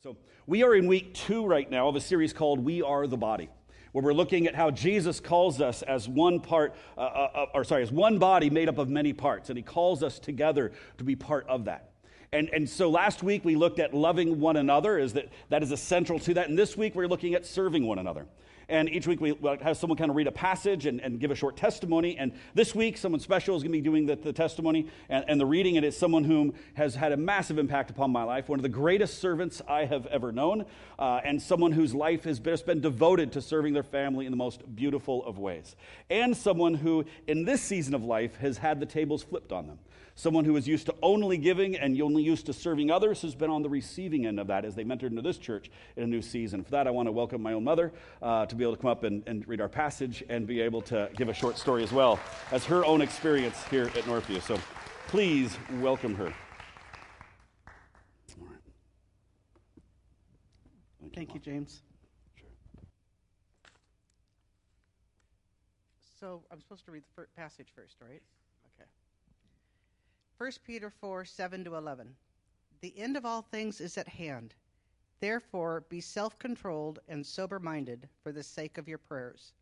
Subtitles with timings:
[0.00, 3.16] So, we are in week two right now of a series called We Are the
[3.16, 3.48] Body,
[3.90, 7.64] where we're looking at how Jesus calls us as one part, uh, uh, uh, or
[7.64, 11.04] sorry, as one body made up of many parts, and he calls us together to
[11.04, 11.90] be part of that.
[12.30, 15.72] And, and so last week we looked at loving one another, is that, that is
[15.72, 16.48] essential to that.
[16.48, 18.26] And this week we're looking at serving one another.
[18.70, 21.34] And each week we have someone kind of read a passage and, and give a
[21.34, 22.18] short testimony.
[22.18, 25.40] And this week, someone special is going to be doing the, the testimony and, and,
[25.40, 25.78] the reading.
[25.78, 28.68] And it's someone whom has had a massive impact upon my life, one of the
[28.68, 30.66] greatest servants I have ever known,
[30.98, 34.36] uh, and someone whose life has just been devoted to serving their family in the
[34.36, 35.74] most beautiful of ways.
[36.10, 39.78] And someone who, in this season of life, has had the tables flipped on them.
[40.18, 43.50] Someone who is used to only giving and only used to serving others has been
[43.50, 46.22] on the receiving end of that as they mentored into this church in a new
[46.22, 46.64] season.
[46.64, 48.90] For that, I want to welcome my own mother uh, to be able to come
[48.90, 51.92] up and, and read our passage and be able to give a short story as
[51.92, 52.18] well
[52.50, 54.42] as her own experience here at Northview.
[54.42, 54.58] So
[55.06, 56.34] please welcome her.
[61.00, 61.82] Thank, Thank you, James.
[62.34, 62.48] Sure.
[66.18, 68.20] So I'm supposed to read the passage first, right?
[70.38, 72.14] 1 Peter 4 7 to 11.
[72.80, 74.54] The end of all things is at hand.
[75.18, 79.52] Therefore, be self controlled and sober minded for the sake of your prayers.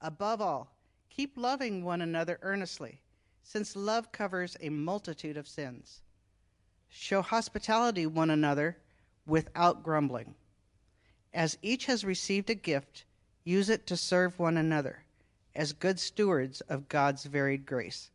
[0.00, 0.74] Above all,
[1.08, 3.00] keep loving one another earnestly,
[3.44, 6.02] since love covers a multitude of sins.
[6.88, 8.76] Show hospitality one another
[9.24, 10.34] without grumbling.
[11.32, 13.04] As each has received a gift,
[13.44, 15.04] use it to serve one another
[15.54, 18.10] as good stewards of God's varied grace.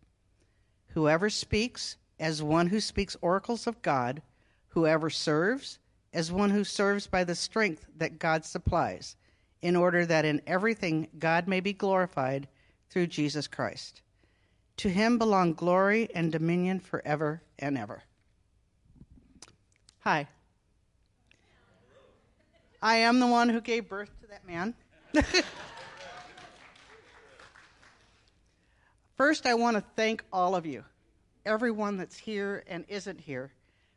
[0.94, 4.22] Whoever speaks, as one who speaks oracles of God.
[4.70, 5.80] Whoever serves,
[6.14, 9.16] as one who serves by the strength that God supplies,
[9.62, 12.48] in order that in everything God may be glorified
[12.90, 14.02] through Jesus Christ.
[14.78, 18.04] To him belong glory and dominion forever and ever.
[20.00, 20.28] Hi.
[22.82, 24.74] I am the one who gave birth to that man.
[29.16, 30.84] First, I want to thank all of you,
[31.46, 33.52] everyone that's here and isn't here,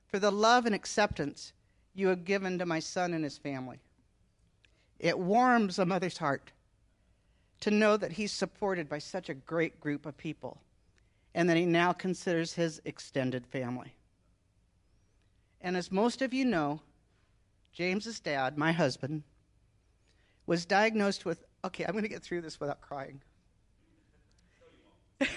[0.08, 1.52] for the love and acceptance
[1.94, 3.80] you have given to my son and his family.
[4.98, 6.52] It warms a mother's heart
[7.60, 10.60] to know that he's supported by such a great group of people
[11.34, 13.94] and that he now considers his extended family.
[15.62, 16.80] And as most of you know,
[17.72, 19.22] James's dad, my husband,
[20.46, 23.20] was diagnosed with okay, I'm going to get through this without crying.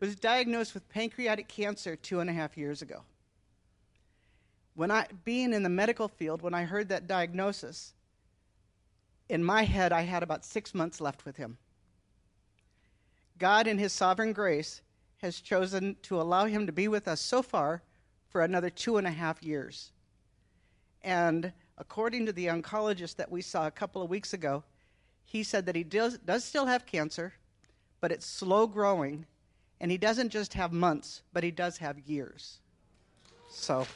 [0.00, 3.02] was diagnosed with pancreatic cancer two and a half years ago.
[4.74, 7.94] When I, being in the medical field, when I heard that diagnosis,
[9.28, 11.56] in my head, I had about six months left with him.
[13.38, 14.82] God, in His sovereign grace,
[15.18, 17.82] has chosen to allow him to be with us so far
[18.28, 19.92] for another two and a half years.
[21.02, 24.62] And according to the oncologist that we saw a couple of weeks ago,
[25.26, 27.34] he said that he does, does still have cancer,
[28.00, 29.26] but it's slow growing
[29.80, 32.60] and he doesn't just have months, but he does have years.
[33.50, 33.86] So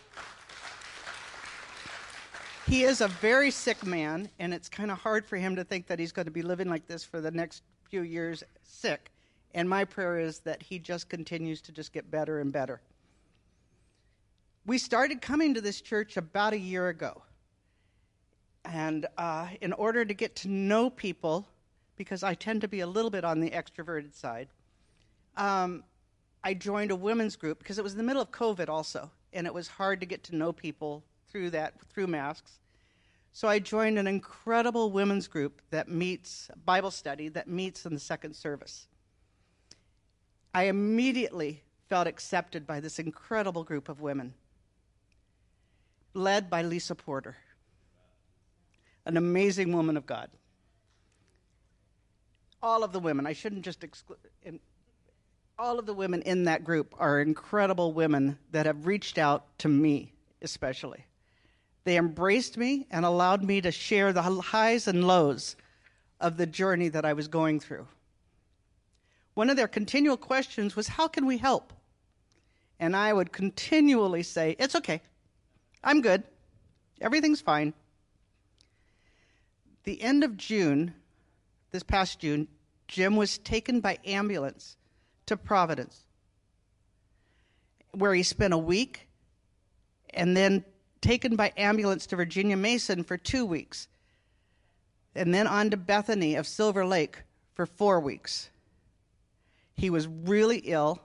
[2.67, 5.87] he is a very sick man, and it's kind of hard for him to think
[5.87, 9.11] that he's going to be living like this for the next few years sick.
[9.55, 12.81] And my prayer is that he just continues to just get better and better.
[14.67, 17.23] We started coming to this church about a year ago.
[18.65, 21.47] And uh, in order to get to know people,
[21.97, 24.49] because I tend to be a little bit on the extroverted side,
[25.37, 25.85] um,
[26.43, 29.47] I joined a women's group because it was in the middle of COVID also, and
[29.47, 32.59] it was hard to get to know people through that through masks.
[33.33, 38.01] So I joined an incredible women's group that meets Bible study that meets in the
[38.01, 38.87] second service.
[40.53, 44.35] I immediately felt accepted by this incredible group of women,
[46.13, 47.37] led by Lisa Porter,
[49.07, 50.31] an amazing woman of God.
[52.63, 54.19] All of the women, I shouldn't just exclude,
[55.61, 59.69] all of the women in that group are incredible women that have reached out to
[59.69, 61.05] me, especially.
[61.85, 65.57] They embraced me and allowed me to share the highs and lows
[66.19, 67.87] of the journey that I was going through.
[69.35, 71.73] One of their continual questions was, How can we help?
[72.79, 75.03] And I would continually say, It's okay.
[75.85, 76.23] I'm good.
[77.01, 77.75] Everything's fine.
[79.85, 80.95] The end of June,
[81.71, 82.49] this past June,
[82.89, 84.77] Jim was taken by ambulance
[85.27, 86.05] to Providence,
[87.93, 89.09] where he spent a week
[90.13, 90.65] and then
[91.01, 93.89] taken by ambulance to Virginia Mason for two weeks,
[95.15, 97.23] and then on to Bethany of Silver Lake
[97.55, 98.51] for four weeks.
[99.77, 101.01] He was really ill,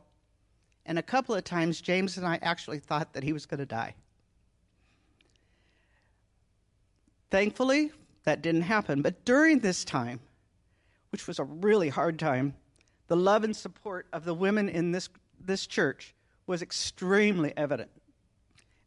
[0.85, 3.65] and a couple of times James and I actually thought that he was going to
[3.65, 3.95] die.
[7.31, 7.91] Thankfully,
[8.25, 9.01] that didn't happen.
[9.01, 10.19] But during this time,
[11.11, 12.55] which was a really hard time,
[13.07, 16.13] the love and support of the women in this, this church
[16.47, 17.89] was extremely evident.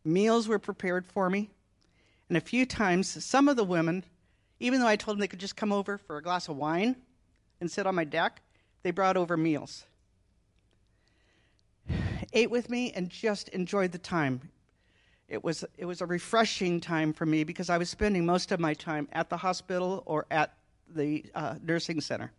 [0.05, 1.51] Meals were prepared for me,
[2.29, 4.05] and a few times, some of the women,
[4.61, 6.97] even though I told them they could just come over for a glass of wine
[7.61, 8.43] and sit on my deck,
[8.83, 9.85] they brought over meals.
[12.33, 14.51] Ate with me and just enjoyed the time.
[15.29, 18.61] It was, it was a refreshing time for me because I was spending most of
[18.61, 20.55] my time at the hospital or at
[20.89, 22.33] the uh, nursing center.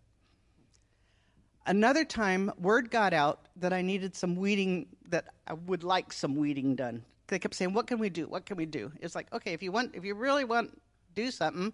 [1.68, 6.36] Another time, word got out that I needed some weeding, that I would like some
[6.36, 7.04] weeding done.
[7.28, 8.26] They kept saying, "What can we do?
[8.28, 10.78] What can we do?" It's like, okay, if you want, if you really want to
[11.14, 11.72] do something,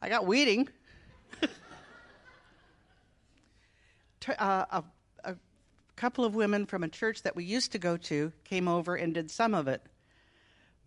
[0.00, 0.70] I got weeding.
[4.38, 4.84] uh, a,
[5.24, 5.36] a
[5.96, 9.12] couple of women from a church that we used to go to came over and
[9.12, 9.82] did some of it,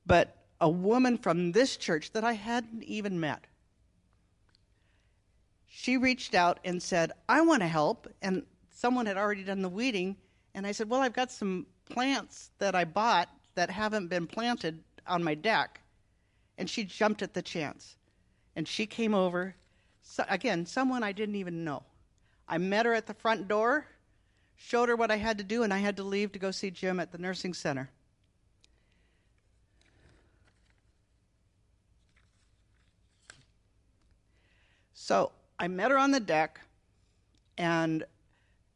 [0.10, 3.46] but a woman from this church that I hadn't even met
[5.72, 8.08] she reached out and said, I want to help.
[8.22, 10.18] And someone had already done the weeding.
[10.54, 14.84] And I said, Well, I've got some plants that I bought that haven't been planted
[15.08, 15.80] on my deck.
[16.58, 17.96] And she jumped at the chance.
[18.58, 19.56] And she came over.
[20.02, 21.84] So, again, someone I didn't even know.
[22.48, 23.86] I met her at the front door,
[24.58, 26.72] showed her what I had to do, and I had to leave to go see
[26.72, 27.90] Jim at the nursing center.
[35.10, 36.62] So I met her on the deck
[37.58, 38.04] and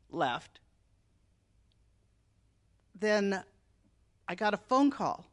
[0.09, 0.59] left.
[2.99, 3.43] Then
[4.27, 5.27] I got a phone call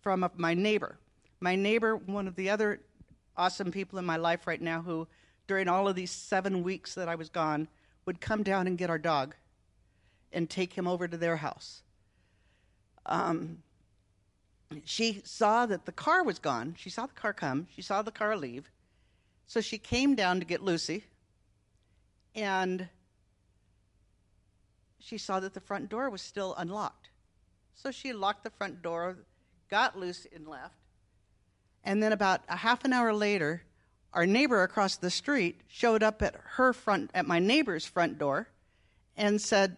[0.00, 0.98] from a, my neighbor.
[1.38, 2.80] My neighbor, one of the other
[3.36, 5.06] awesome people in my life right now, who
[5.46, 7.68] during all of these seven weeks that I was gone
[8.04, 9.36] would come down and get our dog
[10.32, 11.84] and take him over to their house.
[13.06, 13.62] Um,
[14.84, 16.74] she saw that the car was gone.
[16.76, 17.68] She saw the car come.
[17.72, 18.68] She saw the car leave.
[19.46, 21.04] So she came down to get Lucy,
[22.34, 22.88] and
[24.98, 27.10] she saw that the front door was still unlocked.
[27.74, 29.18] So she locked the front door,
[29.68, 30.74] got Lucy, and left.
[31.84, 33.62] And then about a half an hour later,
[34.12, 38.48] our neighbor across the street showed up at her front at my neighbor's front door
[39.16, 39.76] and said,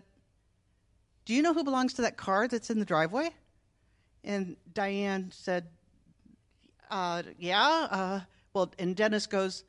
[1.24, 3.30] "Do you know who belongs to that car that's in the driveway?"
[4.22, 5.68] And Diane said,
[6.90, 8.20] uh, "Yeah." Uh,
[8.54, 9.64] well, and Dennis goes,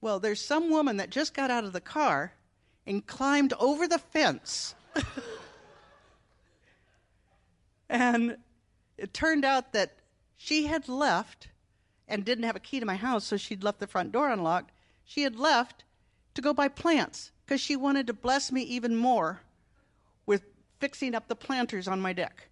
[0.00, 2.32] Well, there's some woman that just got out of the car
[2.86, 4.74] and climbed over the fence.
[7.88, 8.38] and
[8.96, 9.96] it turned out that
[10.36, 11.48] she had left
[12.08, 14.72] and didn't have a key to my house, so she'd left the front door unlocked.
[15.04, 15.84] She had left
[16.34, 19.42] to go buy plants because she wanted to bless me even more
[20.24, 20.44] with
[20.78, 22.48] fixing up the planters on my deck.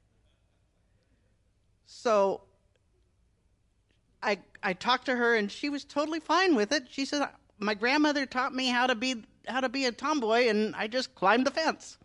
[1.87, 2.43] So
[4.25, 6.85] I, I talked to her and she was totally fine with it.
[6.91, 7.29] She said,
[7.59, 11.15] My grandmother taught me how to be how to be a tomboy and I just
[11.15, 11.99] climbed the fence.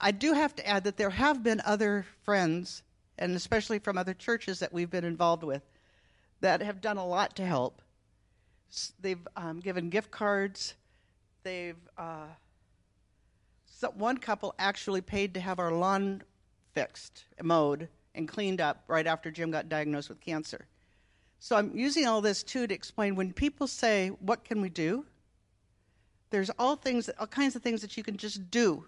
[0.00, 2.82] I do have to add that there have been other friends,
[3.16, 5.62] and especially from other churches that we've been involved with,
[6.42, 7.80] that have done a lot to help.
[9.00, 10.74] They've um, given gift cards.
[11.44, 12.26] They've uh,
[13.64, 16.22] so one couple actually paid to have our lawn
[16.74, 20.66] fixed, mowed, and cleaned up right after Jim got diagnosed with cancer.
[21.38, 25.06] So I'm using all this too to explain when people say, "What can we do?"
[26.30, 28.86] There's all things, all kinds of things that you can just do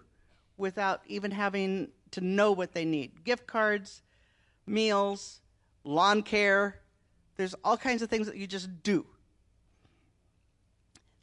[0.57, 3.23] without even having to know what they need.
[3.23, 4.01] Gift cards,
[4.65, 5.41] meals,
[5.83, 6.81] lawn care.
[7.37, 9.05] There's all kinds of things that you just do.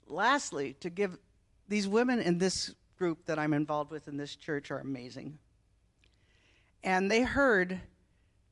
[0.06, 1.18] Lastly, to give
[1.68, 5.38] these women in this group that I'm involved with in this church are amazing.
[6.82, 7.80] And they heard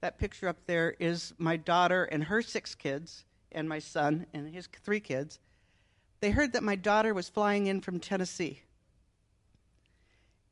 [0.04, 4.54] that picture up there is my daughter and her six kids, and my son and
[4.54, 5.38] his three kids.
[6.20, 8.60] They heard that my daughter was flying in from Tennessee.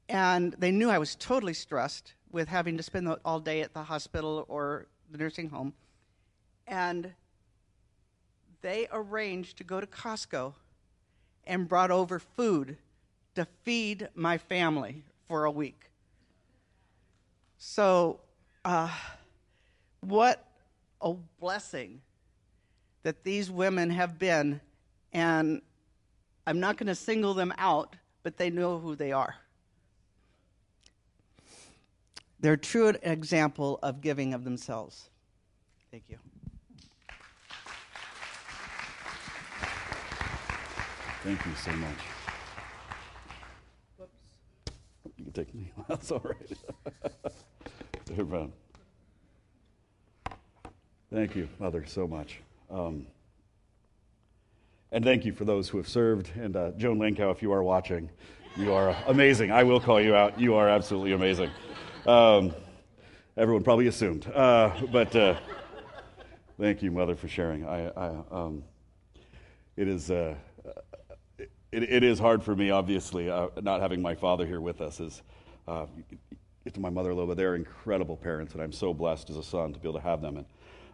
[0.08, 3.82] And they knew I was totally stressed with having to spend all day at the
[3.82, 5.74] hospital or the nursing home.
[6.66, 7.12] And
[8.62, 10.54] they arranged to go to Costco
[11.44, 12.78] and brought over food
[13.34, 15.90] to feed my family for a week.
[17.58, 18.20] So,
[18.64, 18.88] uh,
[20.02, 20.46] what
[21.00, 22.00] a blessing
[23.02, 24.60] that these women have been.
[25.12, 25.62] And
[26.46, 29.36] I'm not going to single them out, but they know who they are.
[32.40, 35.08] They're a true example of giving of themselves.
[35.90, 36.18] Thank you.
[41.22, 41.98] Thank you so much.
[43.96, 44.10] Whoops.
[45.16, 45.70] You can take me.
[45.88, 47.04] That's all right.
[48.16, 48.52] no problem.
[51.12, 52.40] Thank you, Mother, so much.
[52.70, 53.06] Um,
[54.92, 56.30] and thank you for those who have served.
[56.36, 58.08] And uh, Joan Lankow, if you are watching,
[58.56, 59.52] you are amazing.
[59.52, 60.40] I will call you out.
[60.40, 61.50] You are absolutely amazing.
[62.06, 62.54] Um,
[63.36, 64.26] everyone probably assumed.
[64.26, 65.36] Uh, but uh,
[66.58, 67.66] thank you, Mother, for sharing.
[67.66, 68.64] I, I um,
[69.76, 70.34] it, is, uh,
[71.38, 74.98] it, it is hard for me, obviously, uh, not having my father here with us.
[74.98, 75.20] Is,
[75.68, 75.84] uh,
[76.70, 77.36] to my mother a little bit.
[77.36, 80.22] They're incredible parents, and I'm so blessed as a son to be able to have
[80.22, 80.36] them.
[80.36, 80.46] And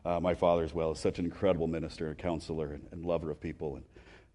[0.08, 3.38] uh, my father, as well, is such an incredible minister, counselor, and, and lover of
[3.38, 3.76] people.
[3.76, 3.84] And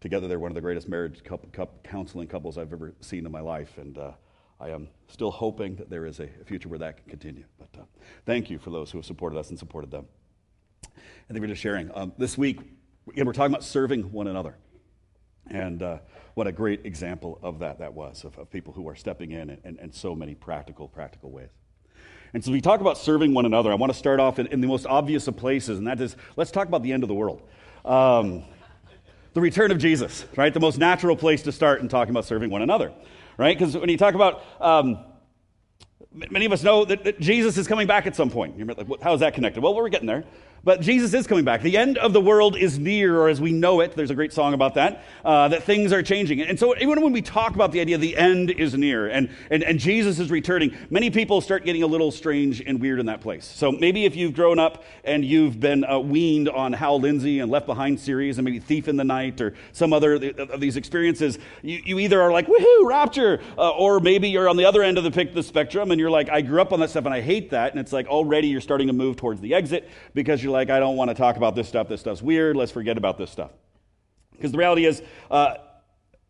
[0.01, 3.31] together, they're one of the greatest marriage couple, couple, counseling couples I've ever seen in
[3.31, 3.79] my life.
[3.79, 4.11] And uh,
[4.59, 7.45] I am still hoping that there is a, future where that can continue.
[7.57, 7.85] But uh,
[8.23, 10.05] thank you for those who have supported us and supported them.
[11.27, 11.89] And were just sharing.
[11.95, 12.59] Um, this week,
[13.09, 14.55] again, we're talking about serving one another.
[15.49, 15.97] And uh,
[16.35, 19.49] what a great example of that that was, of, of people who are stepping in
[19.49, 21.49] in, in so many practical, practical ways.
[22.33, 23.71] And so we talk about serving one another.
[23.71, 26.15] I want to start off in, in, the most obvious of places, and that is
[26.35, 27.41] let's talk about the end of the world.
[27.85, 28.43] Um,
[29.33, 30.53] the return of Jesus, right?
[30.53, 32.91] The most natural place to start in talking about serving one another,
[33.37, 33.57] right?
[33.57, 35.03] Because when you talk about, um,
[36.11, 38.57] many of us know that, that, Jesus is coming back at some point.
[38.57, 39.61] You're like, how is that connected?
[39.61, 40.23] Well, we're getting there.
[40.65, 41.61] But Jesus is coming back.
[41.61, 44.31] The end of the world is near, or as we know it, there's a great
[44.31, 46.41] song about that, uh, that things are changing.
[46.41, 49.61] And so, even when we talk about the idea the end is near and, and,
[49.61, 53.19] and Jesus is returning, many people start getting a little strange and weird in that
[53.19, 53.43] place.
[53.43, 57.51] So, maybe if you've grown up and you've been uh, weaned on Hal Lindsey and
[57.51, 61.39] Left Behind series, and maybe Thief in the Night or some other of these experiences,
[61.61, 64.97] you, you either are like, woohoo, rapture, uh, or maybe you're on the other end
[64.97, 67.19] of the, the spectrum and you're like, I grew up on that stuff and I
[67.19, 67.71] hate that.
[67.71, 70.79] And it's like already you're starting to move towards the exit because you're like, I
[70.79, 71.89] don't want to talk about this stuff.
[71.89, 72.55] This stuff's weird.
[72.55, 73.51] Let's forget about this stuff.
[74.31, 75.55] Because the reality is, uh,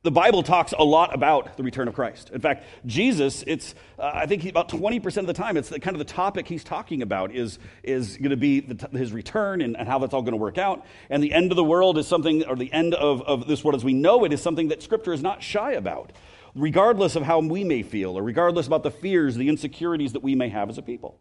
[0.04, 2.30] the Bible talks a lot about the return of Christ.
[2.32, 5.96] In fact, Jesus, it's, uh, I think about 20% of the time, it's the, kind
[5.96, 9.78] of the topic he's talking about is, is going to be the, his return and,
[9.78, 10.86] and, how that's all going to work out.
[11.10, 13.76] And the end of the world is something, or the end of, of this world
[13.76, 16.12] as we know it, is something that Scripture is not shy about,
[16.54, 20.36] regardless of how we may feel, or regardless about the fears, the insecurities that we
[20.36, 21.18] may have as a people.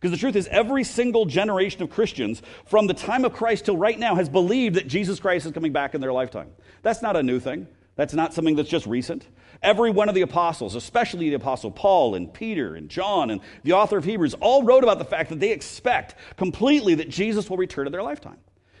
[0.00, 3.76] Because the truth is, every single generation of Christians from the time of Christ till
[3.76, 6.48] right now has believed that Jesus Christ is coming back in their lifetime.
[6.82, 7.66] That's not a new thing.
[7.96, 9.26] That's not something that's just recent.
[9.62, 13.74] Every one of the apostles, especially the apostle Paul and Peter and John and the
[13.74, 17.58] author of Hebrews, all wrote about the fact that they expect completely that Jesus will
[17.58, 18.38] return in their lifetime.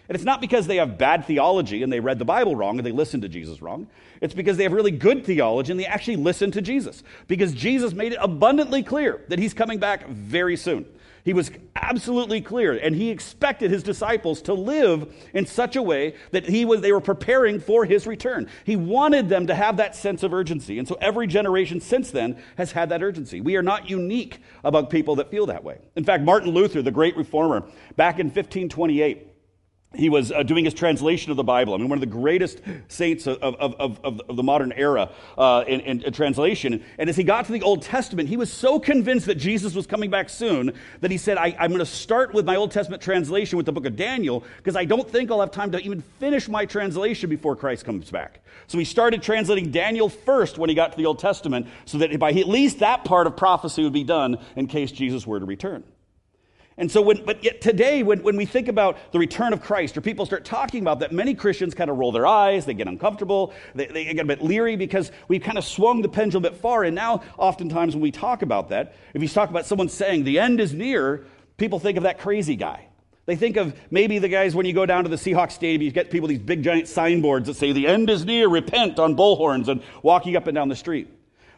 [0.08, 2.86] And it's not because they have bad theology and they read the Bible wrong and
[2.86, 3.88] they listened to Jesus wrong.
[4.22, 7.04] It's because they have really good theology and they actually listen to Jesus.
[7.28, 10.86] Because Jesus made it abundantly clear that he's coming back very soon.
[11.24, 16.14] He was absolutely clear, and he expected his disciples to live in such a way
[16.30, 18.48] that he was, they were preparing for his return.
[18.64, 20.78] He wanted them to have that sense of urgency.
[20.78, 23.40] And so every generation since then has had that urgency.
[23.40, 25.78] We are not unique about people that feel that way.
[25.96, 27.64] In fact, Martin Luther, the great reformer,
[27.96, 29.29] back in 1528,
[29.94, 31.74] he was uh, doing his translation of the Bible.
[31.74, 35.64] I mean, one of the greatest saints of, of, of, of the modern era uh,
[35.66, 36.84] in, in, translation.
[36.96, 39.88] And as he got to the Old Testament, he was so convinced that Jesus was
[39.88, 43.02] coming back soon that he said, I, am going to start with my Old Testament
[43.02, 46.02] translation with the book of Daniel because I don't think I'll have time to even
[46.20, 48.44] finish my translation before Christ comes back.
[48.68, 52.16] So he started translating Daniel first when he got to the Old Testament so that
[52.20, 55.46] by at least that part of prophecy would be done in case Jesus were to
[55.46, 55.82] return.
[56.80, 59.98] And so, when, but yet today, when, when we think about the return of Christ,
[59.98, 62.88] or people start talking about that, many Christians kind of roll their eyes, they get
[62.88, 66.50] uncomfortable, they, they get a bit leery because we've kind of swung the pendulum a
[66.50, 66.84] bit far.
[66.84, 70.38] And now, oftentimes, when we talk about that, if you talk about someone saying the
[70.38, 71.26] end is near,
[71.58, 72.86] people think of that crazy guy.
[73.26, 75.90] They think of maybe the guys when you go down to the Seahawks Stadium, you
[75.90, 79.68] get people these big giant signboards that say, The end is near, repent on bullhorns,
[79.68, 81.08] and walking up and down the street.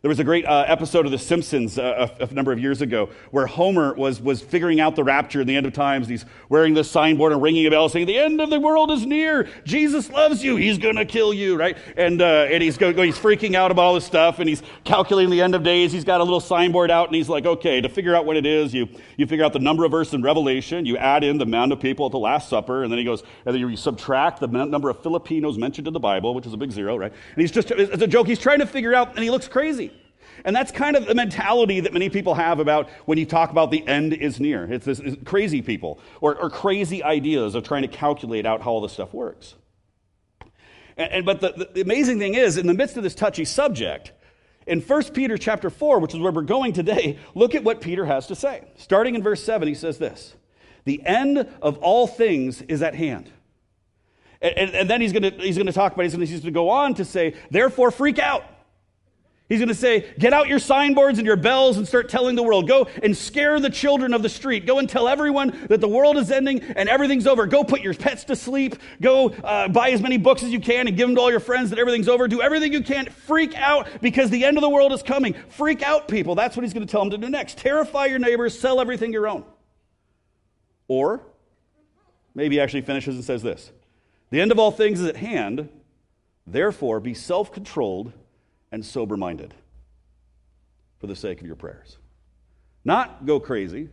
[0.03, 2.83] There was a great uh, episode of The Simpsons uh, a, a, number of years
[2.83, 6.09] ago where Homer was, was figuring out the rapture in the end of times.
[6.09, 9.07] He's wearing this signboard and ringing a bell saying, The end of the world is
[9.07, 9.49] near.
[9.63, 10.57] Jesus loves you.
[10.57, 11.79] He's going to kill you, right?
[11.97, 15.31] And, uh, and he's, go, he's freaking out about all this stuff and he's calculating
[15.31, 15.93] the end of days.
[15.93, 18.45] He's got a little signboard out and he's like, Okay, to figure out what it
[18.45, 21.45] is, you, you figure out the number of verses in Revelation, you add in the
[21.45, 24.41] amount of people at the Last Supper, and then he goes, and then you subtract
[24.41, 27.13] the number of Filipinos mentioned in the Bible, which is a big zero, right?
[27.13, 28.27] And he's just, it's a joke.
[28.27, 29.92] He's trying to figure out and he looks crazy.
[30.45, 33.71] And that's kind of the mentality that many people have about when you talk about
[33.71, 34.65] the end is near.
[34.65, 38.73] It's this it's crazy people or, or, crazy ideas of trying to calculate out how
[38.73, 39.55] all this stuff works.
[40.97, 44.13] And, and but the, the amazing thing is, in the midst of this touchy subject,
[44.67, 48.05] in 1 Peter chapter 4, which is where we're going today, look at what Peter
[48.07, 48.65] has to say.
[48.77, 50.35] Starting in verse 7, he says this
[50.85, 53.31] The end of all things is at hand.
[54.41, 56.95] And, and, and then he's going he's to talk about, he's going to go on
[56.95, 58.45] to say, Therefore, freak out.
[59.53, 62.43] He's going to say, Get out your signboards and your bells and start telling the
[62.43, 62.67] world.
[62.67, 64.65] Go and scare the children of the street.
[64.65, 67.47] Go and tell everyone that the world is ending and everything's over.
[67.47, 68.77] Go put your pets to sleep.
[69.03, 71.39] Go uh, buy as many books as you can and give them to all your
[71.39, 72.29] friends that everything's over.
[72.29, 73.05] Do everything you can.
[73.05, 75.35] Freak out because the end of the world is coming.
[75.51, 76.35] Freak out, people.
[76.35, 77.59] That's what he's going to tell them to do next.
[77.59, 78.59] Terrify your neighbors.
[78.59, 79.45] Sell everything your own.
[80.89, 81.21] Or
[82.35, 83.71] maybe he actually finishes and says this
[84.31, 85.69] The end of all things is at hand.
[86.47, 88.15] Therefore, be self controlled
[88.73, 89.55] and sober minded
[90.99, 91.99] for the sake of your prayers.
[92.85, 93.91] Not go crazy,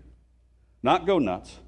[0.82, 1.60] not go nuts,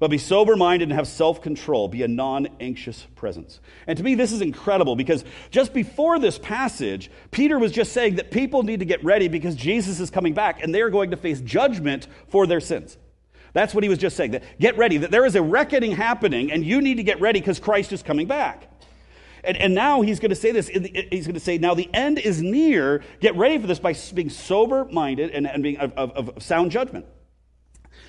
[0.00, 1.88] but be sober minded and have self control.
[1.88, 3.60] Be a non anxious presence.
[3.86, 8.16] And to me, this is incredible because just before this passage, Peter was just saying
[8.16, 11.12] that people need to get ready because Jesus is coming back and they are going
[11.12, 12.98] to face judgment for their sins.
[13.54, 14.32] That's what he was just saying.
[14.32, 17.38] That get ready, that there is a reckoning happening, and you need to get ready
[17.40, 18.68] because Christ is coming back.
[19.46, 20.68] And, and now he's going to say this.
[20.68, 23.02] He's going to say, now the end is near.
[23.20, 26.70] Get ready for this by being sober minded and, and being of, of, of sound
[26.70, 27.06] judgment.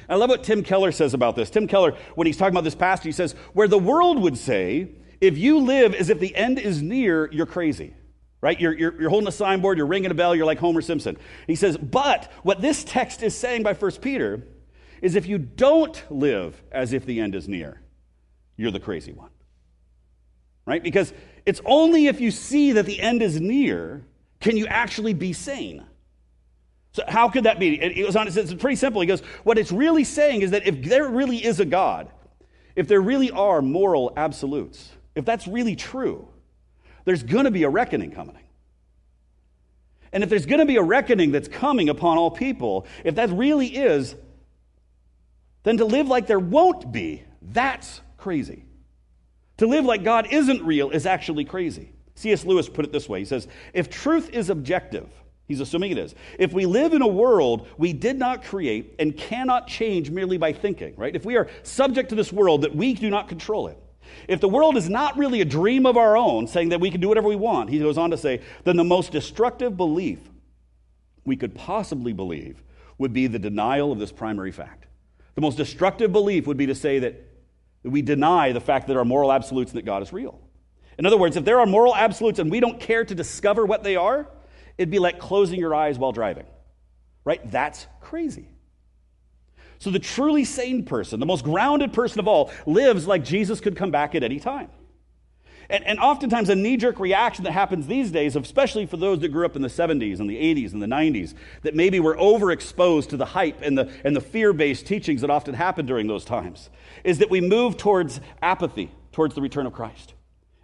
[0.08, 1.50] I love what Tim Keller says about this.
[1.50, 4.89] Tim Keller, when he's talking about this passage, he says, where the world would say,
[5.20, 7.94] if you live as if the end is near, you're crazy.
[8.42, 8.60] Right?
[8.60, 11.18] You're, you're, you're, holding a signboard, you're ringing a bell, you're like Homer Simpson.
[11.48, 14.46] He says, but what this text is saying by 1 Peter
[15.01, 17.82] is if you don't live as if the end is near,
[18.56, 19.32] you're the crazy one
[20.65, 20.81] right?
[20.81, 21.13] Because
[21.45, 24.03] it's only if you see that the end is near
[24.39, 25.86] can you actually be sane.
[26.91, 27.81] So, how could that be?
[27.81, 29.01] It goes on, it's pretty simple.
[29.01, 32.10] He goes, What it's really saying is that if there really is a God,
[32.75, 36.27] if there really are moral absolutes, if that's really true,
[37.05, 38.38] there's going to be a reckoning coming.
[40.12, 43.29] And if there's going to be a reckoning that's coming upon all people, if that
[43.31, 44.15] really is,
[45.63, 48.64] then to live like there won't be, that's crazy.
[49.57, 51.91] To live like God isn't real is actually crazy.
[52.15, 52.45] C.S.
[52.45, 55.09] Lewis put it this way He says, If truth is objective,
[55.47, 59.15] he's assuming it is, if we live in a world we did not create and
[59.15, 61.15] cannot change merely by thinking, right?
[61.15, 63.77] If we are subject to this world that we do not control it,
[64.27, 67.01] if the world is not really a dream of our own, saying that we can
[67.01, 70.19] do whatever we want, he goes on to say, then the most destructive belief
[71.25, 72.63] we could possibly believe
[72.97, 74.86] would be the denial of this primary fact.
[75.36, 77.24] The most destructive belief would be to say that
[77.86, 80.39] we deny the fact that there are moral absolutes and that God is real.
[80.98, 83.84] In other words, if there are moral absolutes and we don't care to discover what
[83.84, 84.28] they are,
[84.78, 86.45] it'd be like closing your eyes while driving.
[87.24, 87.41] Right?
[87.52, 88.48] That's crazy.
[89.80, 93.76] So the truly sane person, the most grounded person of all, lives like Jesus could
[93.76, 94.69] come back at any time.
[95.69, 99.30] And, and oftentimes, a knee jerk reaction that happens these days, especially for those that
[99.30, 103.10] grew up in the 70s and the 80s and the 90s, that maybe were overexposed
[103.10, 106.25] to the hype and the, and the fear based teachings that often happened during those
[106.25, 106.69] times,
[107.04, 110.13] is that we move towards apathy, towards the return of Christ,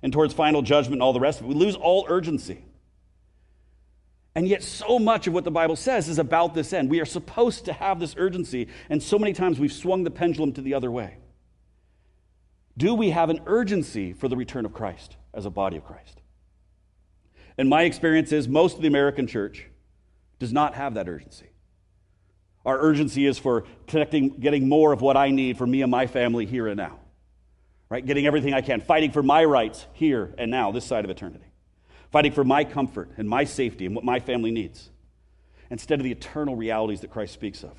[0.04, 1.50] and towards final judgment and all the rest of it.
[1.50, 2.64] We lose all urgency.
[4.34, 6.90] And yet, so much of what the Bible says is about this end.
[6.90, 10.54] We are supposed to have this urgency, and so many times we've swung the pendulum
[10.54, 11.18] to the other way.
[12.82, 16.20] Do we have an urgency for the return of Christ as a body of Christ?
[17.56, 19.68] And my experience is most of the American church
[20.40, 21.46] does not have that urgency.
[22.66, 26.08] Our urgency is for connecting, getting more of what I need for me and my
[26.08, 26.98] family here and now.
[27.88, 28.04] Right?
[28.04, 31.54] Getting everything I can, fighting for my rights here and now, this side of eternity.
[32.12, 34.90] Fighting for my comfort and my safety and what my family needs,
[35.70, 37.78] instead of the eternal realities that Christ speaks of.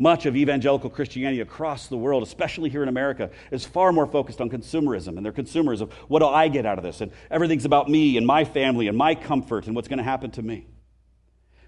[0.00, 4.40] Much of evangelical Christianity across the world, especially here in America, is far more focused
[4.40, 7.02] on consumerism and their consumers of what do I get out of this?
[7.02, 10.30] And everything's about me and my family and my comfort and what's going to happen
[10.30, 10.66] to me.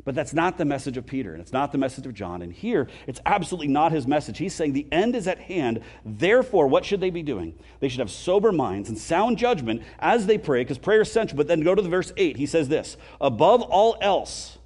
[0.06, 2.40] But that's not the message of Peter, and it's not the message of John.
[2.40, 4.38] And here, it's absolutely not his message.
[4.38, 5.82] He's saying the end is at hand.
[6.02, 7.58] Therefore, what should they be doing?
[7.80, 11.36] They should have sober minds and sound judgment as they pray, because prayer is central.
[11.36, 12.38] But then go to the verse 8.
[12.38, 14.56] He says this Above all else,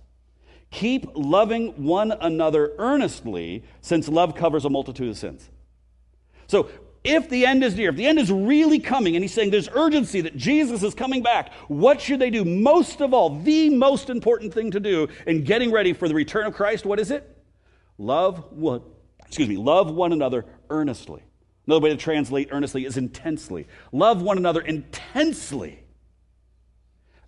[0.71, 5.49] Keep loving one another earnestly, since love covers a multitude of sins.
[6.49, 6.69] So,
[7.05, 9.69] if the end is near, if the end is really coming, and he's saying there's
[9.69, 12.45] urgency that Jesus is coming back, what should they do?
[12.45, 16.47] Most of all, the most important thing to do in getting ready for the return
[16.47, 17.37] of Christ, what is it?
[17.97, 18.83] Love one,
[19.25, 21.23] excuse me, love one another earnestly.
[21.67, 23.67] Another way to translate earnestly is intensely.
[23.93, 25.83] Love one another intensely.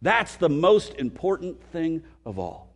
[0.01, 2.68] That's the most important thing of all.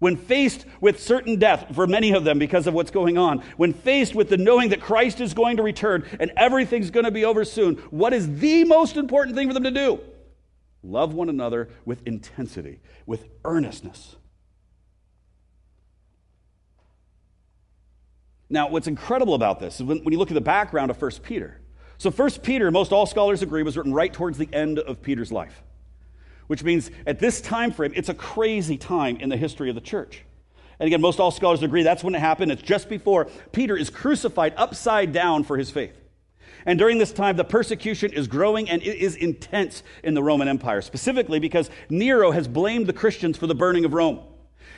[0.00, 3.74] When faced with certain death, for many of them because of what's going on, when
[3.74, 7.26] faced with the knowing that Christ is going to return and everything's going to be
[7.26, 10.00] over soon, what is the most important thing for them to do?
[10.82, 14.16] Love one another with intensity, with earnestness.
[18.48, 21.10] Now, what's incredible about this is when, when you look at the background of 1
[21.22, 21.60] Peter.
[21.98, 25.30] So, 1 Peter, most all scholars agree, was written right towards the end of Peter's
[25.30, 25.62] life
[26.50, 29.80] which means at this time frame, it's a crazy time in the history of the
[29.80, 30.24] church.
[30.80, 32.50] And again, most all scholars agree that's when it happened.
[32.50, 35.96] It's just before Peter is crucified upside down for his faith.
[36.66, 40.48] And during this time, the persecution is growing and it is intense in the Roman
[40.48, 44.18] Empire, specifically because Nero has blamed the Christians for the burning of Rome.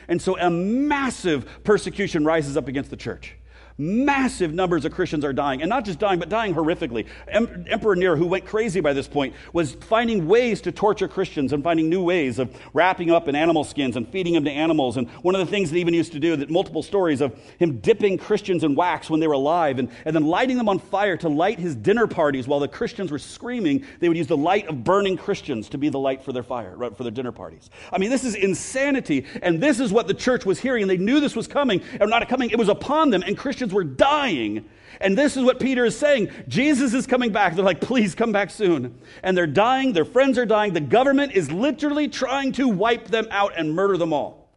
[0.07, 3.35] And so a massive persecution rises up against the church.
[3.77, 7.07] Massive numbers of Christians are dying, and not just dying, but dying horrifically.
[7.27, 11.53] Em- Emperor Nero, who went crazy by this point, was finding ways to torture Christians
[11.53, 14.97] and finding new ways of wrapping up in animal skins and feeding them to animals.
[14.97, 17.37] And one of the things that he even used to do, that multiple stories of
[17.57, 20.79] him dipping Christians in wax when they were alive and, and then lighting them on
[20.79, 23.85] fire to light his dinner parties while the Christians were screaming.
[23.99, 26.75] They would use the light of burning Christians to be the light for their fire,
[26.75, 27.69] right, for their dinner parties.
[27.91, 30.97] I mean, this is insanity, and this is what the church was hearing, and they
[30.97, 33.83] knew this was coming, and not coming, it was upon them, and Christians Christians were
[33.83, 34.65] dying.
[34.99, 36.29] And this is what Peter is saying.
[36.47, 37.55] Jesus is coming back.
[37.55, 38.99] They're like, please come back soon.
[39.23, 39.93] And they're dying.
[39.93, 40.73] Their friends are dying.
[40.73, 44.49] The government is literally trying to wipe them out and murder them all.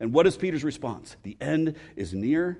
[0.00, 1.16] And what is Peter's response?
[1.22, 2.58] The end is near.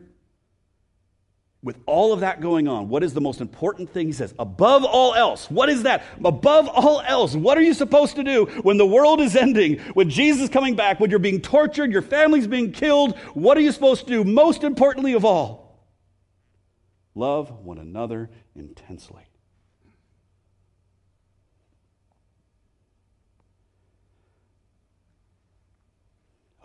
[1.65, 4.09] With all of that going on, what is the most important thing?
[4.09, 6.05] He says, above all else, what is that?
[6.25, 10.11] Above all else, what are you supposed to do when the world is ending, when
[10.11, 13.17] Jesus is coming back, when you're being tortured, your family's being killed?
[13.35, 14.25] What are you supposed to do?
[14.25, 15.87] Most importantly of all,
[17.15, 19.23] love one another intensely.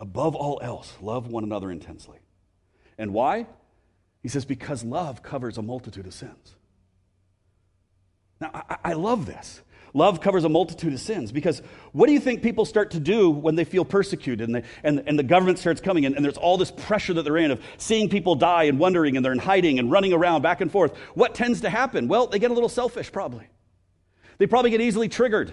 [0.00, 2.18] Above all else, love one another intensely.
[2.98, 3.46] And why?
[4.22, 6.56] He says, because love covers a multitude of sins.
[8.40, 9.60] Now, I, I, love this.
[9.94, 13.30] Love covers a multitude of sins because what do you think people start to do
[13.30, 16.36] when they feel persecuted and, they, and, and the government starts coming in and there's
[16.36, 19.38] all this pressure that they're in of seeing people die and wondering and they're in
[19.38, 20.96] hiding and running around back and forth?
[21.14, 22.06] What tends to happen?
[22.06, 23.46] Well, they get a little selfish, probably.
[24.38, 25.52] They probably get easily triggered.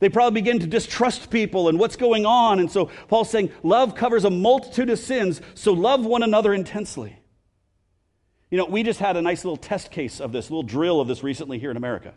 [0.00, 2.58] They probably begin to distrust people and what's going on.
[2.58, 7.18] And so Paul's saying, love covers a multitude of sins, so love one another intensely.
[8.52, 11.00] You know, we just had a nice little test case of this, a little drill
[11.00, 12.12] of this recently here in America.